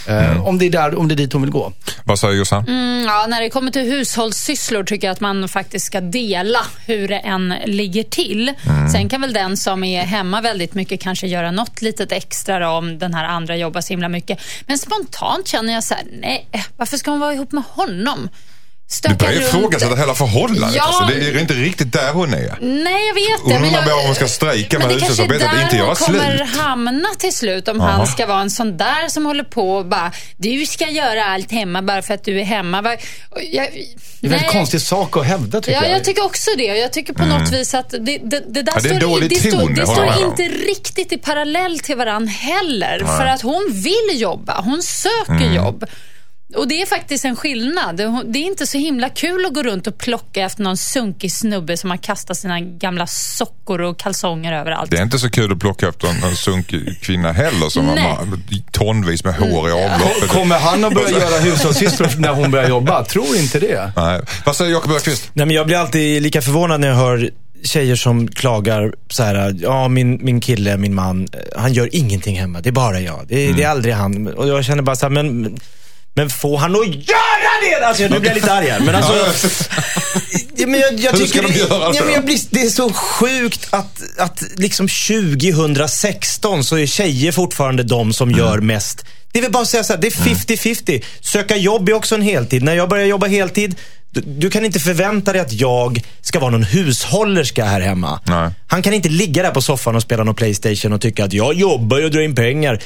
[0.08, 0.42] Eh, Mm.
[0.44, 1.72] om, det är där, om det är dit hon vill gå.
[2.04, 2.64] Vad säger Jossan?
[2.68, 7.08] Mm, ja, när det kommer till hushållssysslor tycker jag att man faktiskt ska dela hur
[7.08, 8.52] det än ligger till.
[8.92, 12.66] Sen kan väl den som är hemma väldigt mycket kanske göra något litet extra då,
[12.68, 14.38] om den här andra jobbar så himla mycket.
[14.66, 18.28] Men spontant känner jag så här, nej, varför ska hon vara ihop med honom?
[19.00, 20.74] Du börjar ifrågasätta hela förhållandet.
[20.76, 20.82] Ja.
[20.82, 22.58] Alltså, det är inte riktigt där hon är.
[22.60, 23.54] Nej, jag vet det.
[23.54, 25.76] Undrar men jag- om hon ska strejka med men det kanske är hushållsarbetet, där inte
[25.76, 26.56] göra hon kommer slut.
[26.56, 27.68] hamna till slut.
[27.68, 27.90] Om Jaha.
[27.90, 31.52] han ska vara en sån där som håller på och bara, du ska göra allt
[31.52, 32.78] hemma bara för att du är hemma.
[32.80, 35.96] Och Jag, Det är en väldigt konstig sak att hävda tycker Ja, jag.
[35.96, 36.64] jag tycker också det.
[36.64, 38.18] Jag tycker på något vis att det, det,
[38.54, 41.78] det där Ja, det är står, det står, det jag står inte riktigt i parallell
[41.78, 42.98] till varann heller.
[43.18, 45.54] För att hon vill jobba, hon söker Mm.
[45.54, 45.84] jobb.
[46.56, 47.96] Och det är faktiskt en skillnad.
[48.26, 51.76] Det är inte så himla kul att gå runt och plocka efter någon sunkig snubbe
[51.76, 54.90] som har kastat sina gamla sockor och kalsonger överallt.
[54.90, 58.18] Det är inte så kul att plocka upp en, en sunkig kvinna heller som har
[58.70, 60.28] tonvis med hår i avloppet.
[60.28, 63.04] Kommer han att börja göra hushållssysslor när hon börjar jobba?
[63.04, 63.92] Tror inte det.
[63.96, 64.20] Nej.
[64.46, 65.30] Vad säger Jakob Öqvist?
[65.32, 67.30] Nej, men jag blir alltid lika förvånad när jag hör
[67.64, 72.40] tjejer som klagar så här, ja min, min kille, min man, eh, han gör ingenting
[72.40, 72.60] hemma.
[72.60, 73.20] Det är bara jag.
[73.28, 74.26] Det, är- det är aldrig han.
[74.28, 75.58] Och jag känner bara så här, men,
[76.14, 77.86] men få han att göra det!
[77.86, 78.80] Alltså, nu blir jag lite arg här.
[78.80, 79.12] Men alltså,
[80.56, 82.38] ja, men jag, jag Hur tycker ska de det- göra ja, så men jag blir,
[82.50, 88.58] Det är så sjukt att, att liksom 2016 så är tjejer fortfarande de som gör
[88.60, 89.04] mest.
[89.32, 91.04] Det är väl bara att säga så här, det är 50-50.
[91.20, 92.62] Söka jobb är också en heltid.
[92.62, 93.74] När jag börjar jobba heltid,
[94.10, 98.20] du, du kan inte förvänta dig att jag ska vara någon hushållerska här hemma.
[98.26, 98.50] Nej.
[98.66, 101.54] Han kan inte ligga där på soffan och spela någon Playstation och tycka att jag
[101.54, 102.80] jobbar och drar in pengar.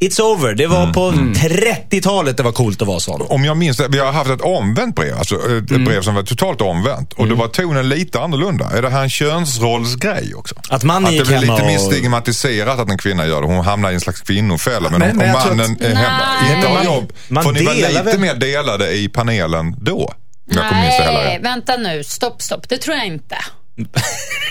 [0.00, 0.54] It's over.
[0.54, 3.22] Det var på 30-talet det var coolt att vara sån.
[3.28, 5.84] Om jag minns det, vi har haft ett omvänt brev, alltså ett Mm.
[5.84, 7.12] brev som var totalt omvänt.
[7.12, 8.70] Och då var tonen lite annorlunda.
[8.76, 10.54] Är det här en könsrollsgrej också?
[10.68, 13.40] Att mannen Att det gick blir lite hemma mer och- stigmatiserat att en kvinna gör
[13.40, 13.46] det.
[13.46, 14.90] Hon hamnar i en slags kvinnofälla.
[14.90, 16.56] Men, Men- om, men om mannen att- är hemma, Nej.
[16.56, 17.12] inte har Man- jobb.
[17.28, 20.12] man Får ni vara lite väl- mer delade i panelen då?
[20.46, 22.04] Nej, vänta nu.
[22.04, 22.68] Stopp, stopp.
[22.68, 23.36] Det tror jag inte.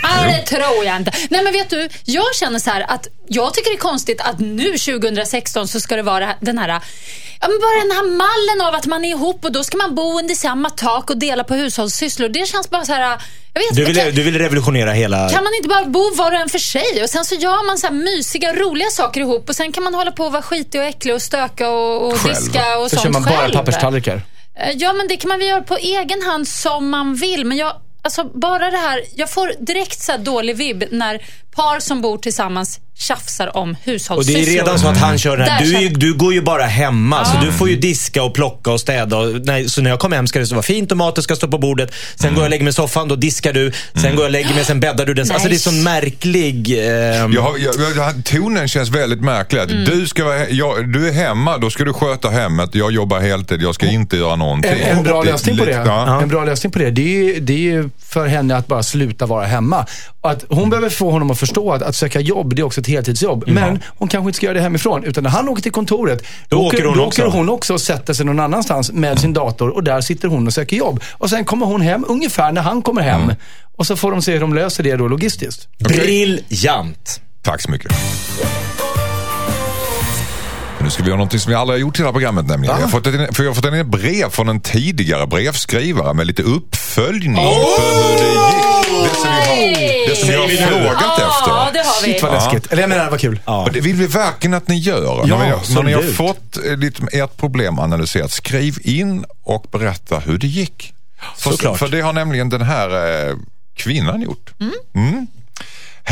[0.03, 1.11] Nej, det tror jag inte.
[1.29, 4.39] Nej, men vet du, jag känner så här att jag tycker det är konstigt att
[4.39, 6.79] nu 2016 så ska det vara den här, ja,
[7.47, 10.19] men bara den här mallen av att man är ihop och då ska man bo
[10.19, 12.29] under samma tak och dela på hushållssysslor.
[12.29, 13.01] Det känns bara så här,
[13.53, 15.29] jag vet Du vill, du vill revolutionera hela...
[15.29, 17.77] Kan man inte bara bo var och en för sig och sen så gör man
[17.77, 20.81] så här mysiga, roliga saker ihop och sen kan man hålla på och vara skitig
[20.81, 22.35] och äcklig och stöka och, och Själv.
[22.35, 23.53] diska och Så sånt kör man bara själv.
[23.53, 24.21] papperstallrikar.
[24.59, 27.45] Eh, Ja, men det kan man väl göra på egen hand som man vill.
[27.45, 31.25] Men jag, alltså bara det här, jag får direkt så här dålig vibb när
[31.55, 34.41] par som bor tillsammans tjafsar om Och hushållssysslor.
[34.45, 35.63] det är redan så att han kör den här.
[35.65, 39.17] Du, du går ju bara hemma, så du får ju diska och plocka och städa.
[39.17, 41.47] Och, nej, så när jag kommer hem ska det vara fint och maten ska stå
[41.47, 41.93] på bordet.
[42.15, 43.71] Sen går jag och lägger mig i soffan, då diskar du.
[43.93, 45.31] Sen går jag och lägger mig, sen bäddar du den.
[45.31, 46.69] Alltså det är sån märklig...
[46.69, 49.59] ehm, Jag har, jag, jag, tonen känns väldigt märklig.
[49.59, 49.85] Att Mm.
[49.85, 52.69] du, ska vara, jag, du är hemma, då ska du sköta hemmet.
[52.75, 54.71] Jag jobbar heltid, jag ska inte göra någonting.
[54.71, 56.21] En, en bra lösning på det, Ja.
[56.21, 59.25] en bra lösning på det, det är, ju, det är för henne att bara sluta
[59.25, 59.85] vara hemma.
[60.21, 62.82] Och att hon behöver få honom att förstå att, att söka jobb, det är också
[62.83, 63.43] ett heltidsjobb.
[63.47, 65.03] Men hon kanske inte ska göra det hemifrån.
[65.03, 67.21] Utan när han åker till kontoret, Då åker hon då också.
[67.21, 70.47] åker hon också och sätter sig någon annanstans med sin dator och där sitter hon
[70.47, 71.03] och söker jobb.
[71.11, 73.31] Och sen kommer hon hem ungefär när han kommer hem.
[73.77, 75.67] Och så får de se hur de löser det då logistiskt.
[75.79, 77.21] Briljant.
[77.41, 77.91] Tack så mycket.
[80.83, 82.75] Nu ska vi göra någonting som vi aldrig har gjort i det här programmet nämligen.
[82.75, 86.27] Jag har fått ett, för jag har fått ett brev från en tidigare brevskrivare med
[86.27, 88.63] lite uppföljning på hur det gick.
[89.03, 90.67] Det som vi har, det som vi har Säger vi nu?
[90.67, 91.73] frågat Ja, efter.
[91.73, 92.13] det har vi.
[92.13, 92.71] Shit vad läskigt.
[92.71, 93.39] Eller jag menar, vad kul.
[93.45, 93.63] Ja.
[93.63, 95.23] Och det vill vi verkligen att ni gör.
[95.27, 99.65] Ja, när, ni, när ni har fått eh, lite, ert problem analyserat, skriv in och
[99.71, 100.93] berätta hur det gick.
[101.37, 101.79] För, Såklart.
[101.79, 102.89] för det har nämligen den här
[103.29, 103.35] eh,
[103.75, 104.53] kvinnan gjort.
[104.95, 105.27] Mm.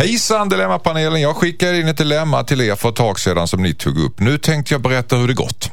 [0.02, 3.74] Hejsan Dilemmapanelen, jag skickade in ett dilemma till er för ett tag sedan som ni
[3.74, 4.20] tog upp.
[4.20, 5.72] Nu tänkte jag berätta hur det gått.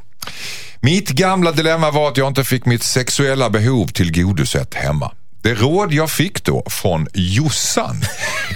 [0.80, 5.12] Mitt gamla dilemma var att jag inte fick mitt sexuella behov tillgodosett hemma.
[5.42, 8.02] Det råd jag fick då från Jossan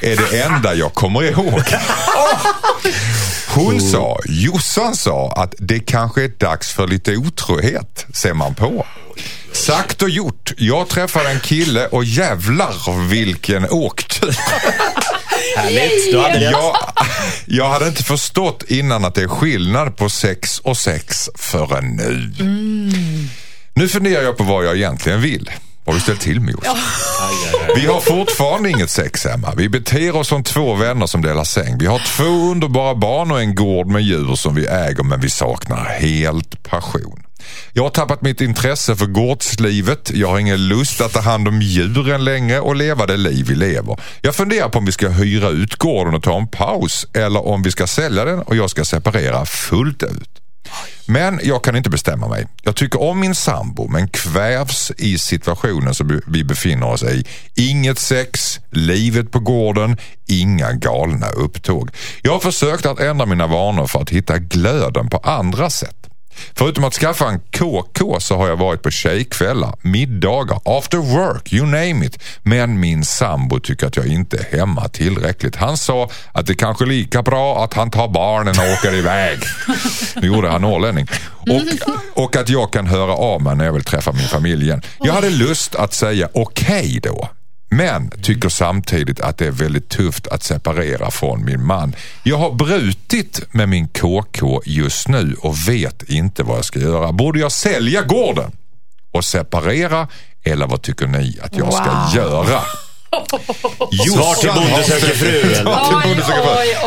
[0.02, 1.62] är det enda jag kommer ihåg.
[3.48, 8.86] Hon sa, Jossan sa att det kanske är dags för lite otrohet, ser man på.
[9.52, 10.52] Sagt och gjort.
[10.56, 14.36] Jag träffade en kille och jävlar vilken åktur.
[15.56, 16.12] Härligt.
[16.12, 16.50] Du hade det.
[16.50, 16.76] Jag,
[17.46, 22.32] jag hade inte förstått innan att det är skillnad på sex och sex förrän nu.
[23.74, 25.50] Nu funderar jag på vad jag egentligen vill.
[25.84, 26.76] Vad har du ställt till med Jossan?
[27.76, 29.52] Vi har fortfarande inget sex hemma.
[29.56, 31.78] Vi beter oss som två vänner som delar säng.
[31.78, 35.30] Vi har två underbara barn och en gård med djur som vi äger men vi
[35.30, 37.22] saknar helt passion.
[37.72, 40.10] Jag har tappat mitt intresse för gårdslivet.
[40.14, 43.54] Jag har ingen lust att ta hand om djuren längre och leva det liv vi
[43.54, 43.96] lever.
[44.20, 47.62] Jag funderar på om vi ska hyra ut gården och ta en paus eller om
[47.62, 50.42] vi ska sälja den och jag ska separera fullt ut.
[51.06, 52.46] Men jag kan inte bestämma mig.
[52.62, 57.24] Jag tycker om min sambo men kvävs i situationen som vi befinner oss i.
[57.54, 61.90] Inget sex, livet på gården, inga galna upptåg.
[62.22, 66.11] Jag har försökt att ändra mina vanor för att hitta glöden på andra sätt.
[66.54, 71.66] Förutom att skaffa en KK så har jag varit på tjejkvällar, middagar, after work, you
[71.66, 72.18] name it.
[72.42, 75.56] Men min sambo tycker att jag inte är hemma tillräckligt.
[75.56, 79.38] Han sa att det kanske är lika bra att han tar barnen och åker iväg.
[80.16, 81.06] Nu gjorde han norrlänning.
[81.32, 84.82] Och, och att jag kan höra av mig när jag vill träffa min familj igen.
[84.98, 87.28] Jag hade lust att säga okej då.
[87.72, 91.96] Men tycker samtidigt att det är väldigt tufft att separera från min man.
[92.22, 97.12] Jag har brutit med min KK just nu och vet inte vad jag ska göra.
[97.12, 98.52] Borde jag sälja gården
[99.12, 100.08] och separera
[100.44, 102.14] eller vad tycker ni att jag ska Wow.
[102.16, 102.60] göra?
[103.12, 105.54] Svar till Bonde söker fru.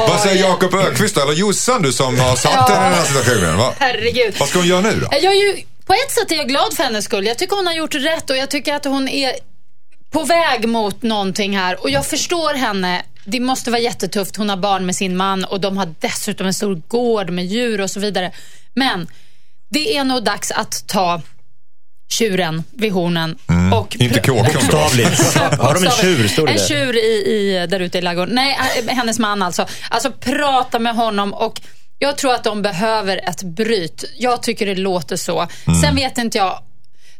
[0.07, 3.57] Vad säger Jakob Ökvist eller Jossan du som har satt henne i den här situationen?
[3.57, 3.73] Va?
[3.79, 4.33] Herregud.
[4.39, 5.07] Vad ska hon göra nu då?
[5.11, 7.25] Jag är ju, på ett sätt är jag glad för hennes skull.
[7.25, 9.31] Jag tycker hon har gjort rätt och jag tycker att hon är
[10.15, 11.83] på väg mot någonting här.
[11.83, 13.03] Och jag förstår henne.
[13.25, 14.35] Det måste vara jättetufft.
[14.35, 17.81] Hon har barn med sin man och de har dessutom en stor gård med djur
[17.81, 18.31] och så vidare.
[18.73, 19.07] Men
[19.69, 21.21] det är nog dags att ta
[22.09, 23.37] tjuren vid hornen.
[23.73, 24.33] Och Inte KK.
[24.33, 25.37] Bokstavligt.
[25.37, 26.27] Har de en tjur?
[26.27, 28.35] Står det En tjur i, i, där ute i ladugården.
[28.35, 28.57] Nej,
[28.87, 29.67] äh, hennes man alltså.
[29.89, 31.61] Alltså prata med honom och
[31.99, 34.03] jag tror att de behöver ett bryt.
[34.17, 35.47] Jag tycker det låter så.
[35.83, 36.59] Sen vet inte jag.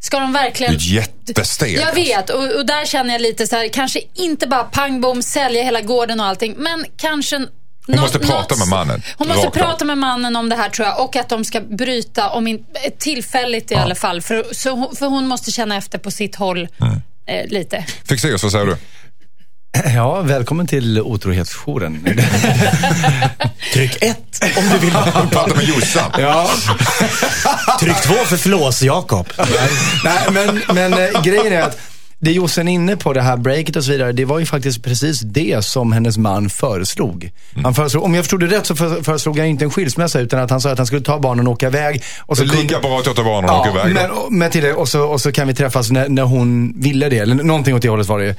[0.06, 0.74] Ska de verkligen...
[0.74, 1.78] Det är ett jättesteg.
[1.78, 5.22] Jag vet och, och där känner jag lite så här, kanske inte bara pang bom,
[5.22, 7.48] sälja hela gården och allting, men kanske Hon
[7.96, 9.02] Nå- måste prata med mannen.
[9.18, 9.62] Hon måste Rakt av.
[9.62, 12.66] prata med mannen om det här tror jag och att de ska bryta, om in,
[13.00, 14.22] tillfälligt i alla fall.
[14.22, 17.02] För, så, för hon måste känna efter på sitt håll Mm.
[17.28, 17.86] eh, lite.
[18.10, 18.78] Fixeus, vad säger du?
[19.96, 22.08] Ja, välkommen till otrohetsjouren.
[23.74, 24.92] Tryck ett om du vill.
[25.32, 26.12] Prata med Jossan.
[26.18, 26.50] ja.
[27.80, 29.28] Tryck två för flås-Jakob.
[30.04, 31.78] Nej, men, men eh, grejen är att
[32.26, 34.84] det Jossan är inne på, det här breaket och så vidare, det var ju faktiskt
[34.84, 37.32] precis det som hennes man föreslog.
[37.64, 40.40] Han föreslog om jag förstod det rätt så för, föreslog han inte en skilsmässa utan
[40.40, 42.04] att han sa att han skulle ta barnen och åka iväg.
[42.20, 43.94] Och Det är kunde- lika bra att jag tar barnen och åker Ja, iväg.
[44.30, 47.10] men, men till det, och, så, och så kan vi träffas när, när hon ville
[47.10, 47.18] det.
[47.20, 48.34] Eller någonting åt det hållet var det ju.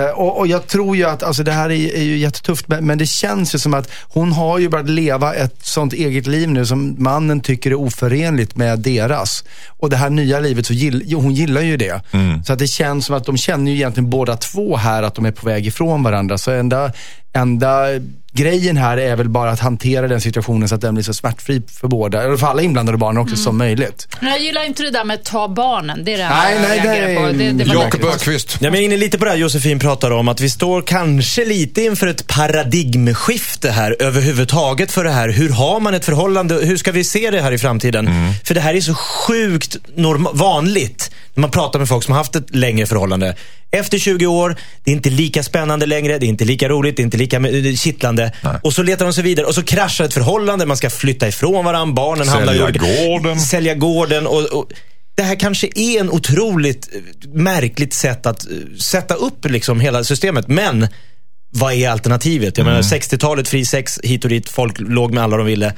[0.00, 2.86] Eh, och, och jag tror ju att, alltså det här är, är ju jättetufft, men,
[2.86, 6.48] men det känns ju som att hon har ju börjat leva ett sånt eget liv
[6.50, 9.44] nu som mannen tycker är oförenligt med deras.
[9.68, 12.00] Och det här nya livet, så gill, hon gillar ju det.
[12.46, 15.24] Så att det känns som att de känner ju egentligen båda två här att de
[15.24, 16.38] är på väg ifrån varandra.
[16.38, 16.92] Så enda,
[17.32, 17.86] enda
[18.32, 21.62] grejen här är väl bara att hantera den situationen så att den blir så smärtfri
[21.80, 24.08] för båda, eller för alla inblandade barnen också som möjligt.
[24.20, 26.04] Jag gillar inte det där med ta barnen.
[26.04, 27.38] Det är det Nej, jag nej, det reagerar på.
[27.38, 28.56] Det, det var Jakob Ökvist.
[28.60, 30.82] Ja, men jag är inne lite på det här Josefin pratar om, att vi står
[30.82, 35.28] kanske lite inför ett paradigmskifte här överhuvudtaget för det här.
[35.28, 36.54] Hur har man ett förhållande?
[36.54, 38.08] Hur ska vi se det här i framtiden?
[38.44, 42.18] För det här är så sjukt norm- vanligt när man pratar med folk som har
[42.18, 43.36] haft ett längre förhållande.
[43.70, 47.02] Efter 20 år, det är inte lika spännande längre, det är inte lika roligt, det
[47.02, 48.32] är inte lika eh, kittlande.
[48.62, 51.64] Och så letar de sig vidare och så kraschar ett förhållande, man ska flytta ifrån
[51.64, 53.40] varandra, barnen hamnar i Sälja olika- gården.
[53.40, 54.68] Sälja gården och, och
[55.16, 60.04] det här kanske är en otroligt eh, märkligt sätt att eh, sätta upp liksom hela
[60.04, 60.48] systemet.
[60.48, 60.88] Men
[61.50, 62.58] vad är alternativet?
[62.58, 65.72] Jag menar 60-talet, fri sex hit och dit, folk låg med alla de ville.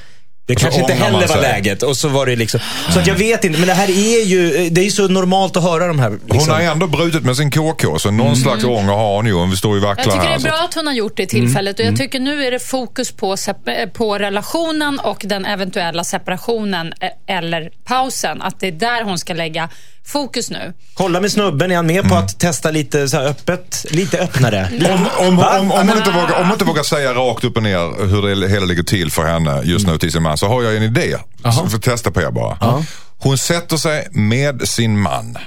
[0.47, 1.82] Det kanske inte heller var läget.
[1.82, 2.61] Och så var det liksom.
[2.92, 5.62] Så att jag vet inte, men det här är ju, det är så normalt att
[5.62, 6.09] höra de här.
[6.11, 6.53] Hon Liksom.
[6.53, 9.32] har ändå brutit med sin KK, så någon slags ånger har hon ju.
[9.32, 10.34] Hon står ju Jag vacklar tycker det här.
[10.34, 12.59] är så- bra att hon har gjort det tillfället och jag tycker nu är det
[12.59, 13.36] fokus på,
[13.66, 18.42] eh, på relationen och den eventuella separationen eh, eller pausen.
[18.42, 19.68] Att det är där hon ska lägga
[20.07, 20.73] fokus nu.
[20.95, 24.69] Kolla med snubben, är han med på att testa lite så här öppet, lite öppnare?
[24.91, 25.61] Om, om, Va?
[25.61, 28.41] om, om, hon inte vågar, om hon inte vågar säga rakt upp och ner hur
[28.41, 30.83] det hela ligger till för henne just nu till sin man så har jag en
[30.83, 31.17] idé.
[31.43, 32.85] Så får testa på er bara.
[33.19, 35.39] Hon sätter sig med sin man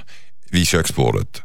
[0.52, 1.42] vid köksbordet.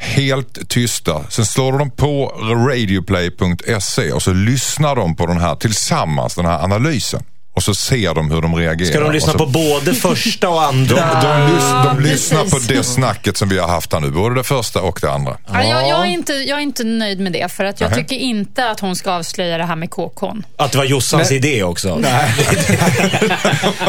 [0.00, 1.24] Helt tysta.
[1.28, 2.26] Sen slår de på
[2.68, 7.22] radioplay.se och så lyssnar de på den här tillsammans, den här analysen.
[7.58, 8.90] Och så ser de hur de reagerar.
[8.90, 11.20] Ska de lyssna så, på både första och de, andra?
[11.22, 14.10] de, lys, de lyssnar på det snacket som vi har haft här nu.
[14.10, 15.36] Både det första och det andra.
[15.52, 15.62] Ja.
[15.64, 18.02] Jag, jag, är inte, jag är inte nöjd med det för att jag Nähä.
[18.02, 20.42] tycker inte att hon ska avslöja det här med KKn.
[20.56, 21.36] Att det var Jossans Nej.
[21.38, 21.88] idé också.
[21.98, 22.04] men,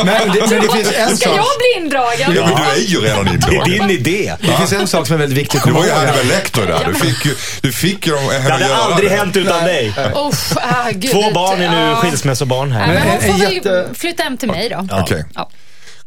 [0.05, 1.38] det, men det finns en Ska sak.
[1.38, 2.34] jag bli indragen?
[2.36, 3.88] Ja, men du är ju redan Det är indragen.
[3.88, 4.34] din idé.
[4.41, 5.99] Det finns en sak som är väldigt viktig att Du komma var ju ihåg.
[5.99, 6.07] här.
[6.07, 6.86] Hannibal Lecter där.
[6.88, 9.15] Du fick ju, du fick ju dem Det hade aldrig det.
[9.17, 9.93] hänt utan dig.
[10.30, 11.95] Uff, ah, gud, Två barn är nu ja.
[11.95, 12.88] skilsmässobarn Nej, här.
[12.93, 14.88] men hon får väl jätte- flytta hem till mig då.
[14.91, 15.26] Okej.
[15.36, 15.49] Ja.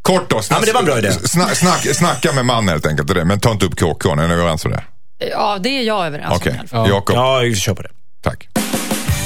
[0.03, 0.43] Kort då.
[0.43, 1.13] Snack, Ja, men det var en bra idé.
[1.13, 3.09] Snack, snack, snacka med man helt enkelt.
[3.15, 3.25] det.
[3.25, 4.11] Men ta inte upp KK.
[4.13, 4.83] Är ni överens om det?
[5.31, 6.53] ja, det är jag överens Okej.
[6.53, 6.89] om alla fall.
[6.89, 7.91] Jakob, Ja, vi kör på det.
[8.23, 8.49] tack.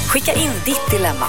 [0.08, 1.26] Skicka in ditt dilemma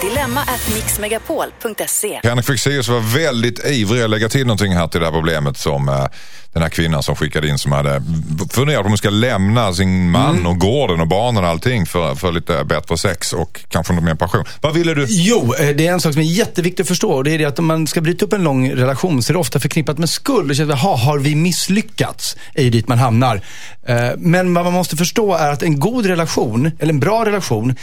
[0.00, 2.20] till dilemma@mixmegapol.se.
[2.22, 5.88] Henrik Fexeus var väldigt ivrig att lägga till någonting här till det här problemet som
[5.88, 6.04] eh,
[6.52, 8.02] den här kvinnan som skickade in som hade
[8.50, 10.46] funderat på om hon ska lämna sin man Mm.
[10.46, 14.14] och gården och barnen och allting för, för lite bättre sex och kanske något mer
[14.14, 14.44] passion.
[14.60, 15.06] Vad ville du?
[15.08, 17.12] Jo, eh, det är en sak som är jätteviktig att förstå.
[17.12, 19.32] Och det är det att om man ska bryta upp en lång relation så är
[19.34, 20.50] det ofta förknippat med skuld.
[20.50, 22.36] Och känns, "Jaha, har vi misslyckats?
[22.54, 23.40] är ju dit man hamnar.
[23.86, 27.74] Eh, Men vad man måste förstå är att en god relation, eller en bra relation,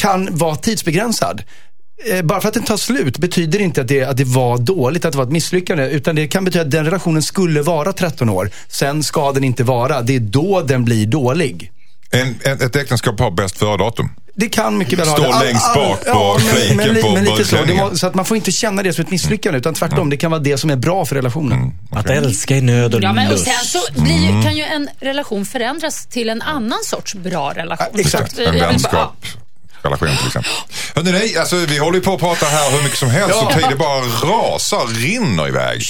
[0.00, 1.42] kan vara tidsbegränsad.
[2.10, 5.04] Eh, Bara för att den tar slut betyder inte att det, att det var dåligt,
[5.04, 5.88] att det var ett misslyckande.
[5.90, 8.50] Utan det kan betyda att den relationen skulle vara 13 år.
[8.68, 10.02] Sen ska den inte vara.
[10.02, 11.72] Det är då den blir dålig.
[12.10, 14.08] En, en, ett äktenskap har bäst före-datum.
[14.34, 15.32] Det kan mycket väl ha Står det.
[15.34, 17.56] All- längst all- bak på fliken men, men, på men lite så.
[17.74, 20.10] Må, så att man får inte känna det som ett misslyckande, utan tvärtom.
[20.10, 21.72] Det kan vara det som är bra för relationen.
[21.92, 23.44] Att älska i nöd och Ja, men och lust.
[23.44, 27.86] sen så blir ju, kan ju en relation förändras till en annan sorts bra relation.
[27.94, 28.38] Ja, exakt.
[28.38, 29.16] En vänskap.
[29.82, 30.52] Relation till exempel.
[30.94, 33.52] Hörrni, nej, alltså, vi håller ju på att prata här hur mycket som helst och
[33.52, 35.84] tiden bara rasar, rinner iväg.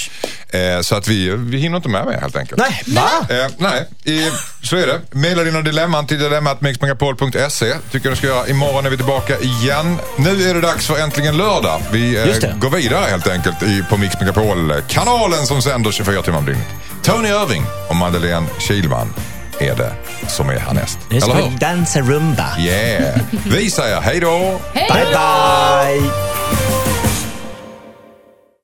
[0.49, 2.61] Eh, så att vi, vi hinner inte med mer helt enkelt.
[2.61, 3.11] Nej, va?
[3.29, 4.31] Eh, nej, i,
[4.63, 5.01] så är det.
[5.13, 8.49] Maila dina dilemman till dilemmatmixmegapol.se tycker du ska göra.
[8.49, 9.99] Imorgon är vi tillbaka igen.
[10.19, 11.83] Nu är det dags för Äntligen lördag.
[11.91, 16.47] Vi eh, går vidare helt enkelt i, på Mix Megapol-kanalen som sänder 24 timmar om
[16.47, 16.67] dygnet.
[17.03, 19.15] Tony Irving och Madeleine Kilman
[19.61, 19.93] är det
[20.29, 20.99] som är härnäst.
[21.09, 22.59] Nu ska vi dansa rumba.
[22.59, 23.21] Yeah!
[23.47, 24.61] Vi säger hej då!
[24.75, 26.11] Hej Bye, bye.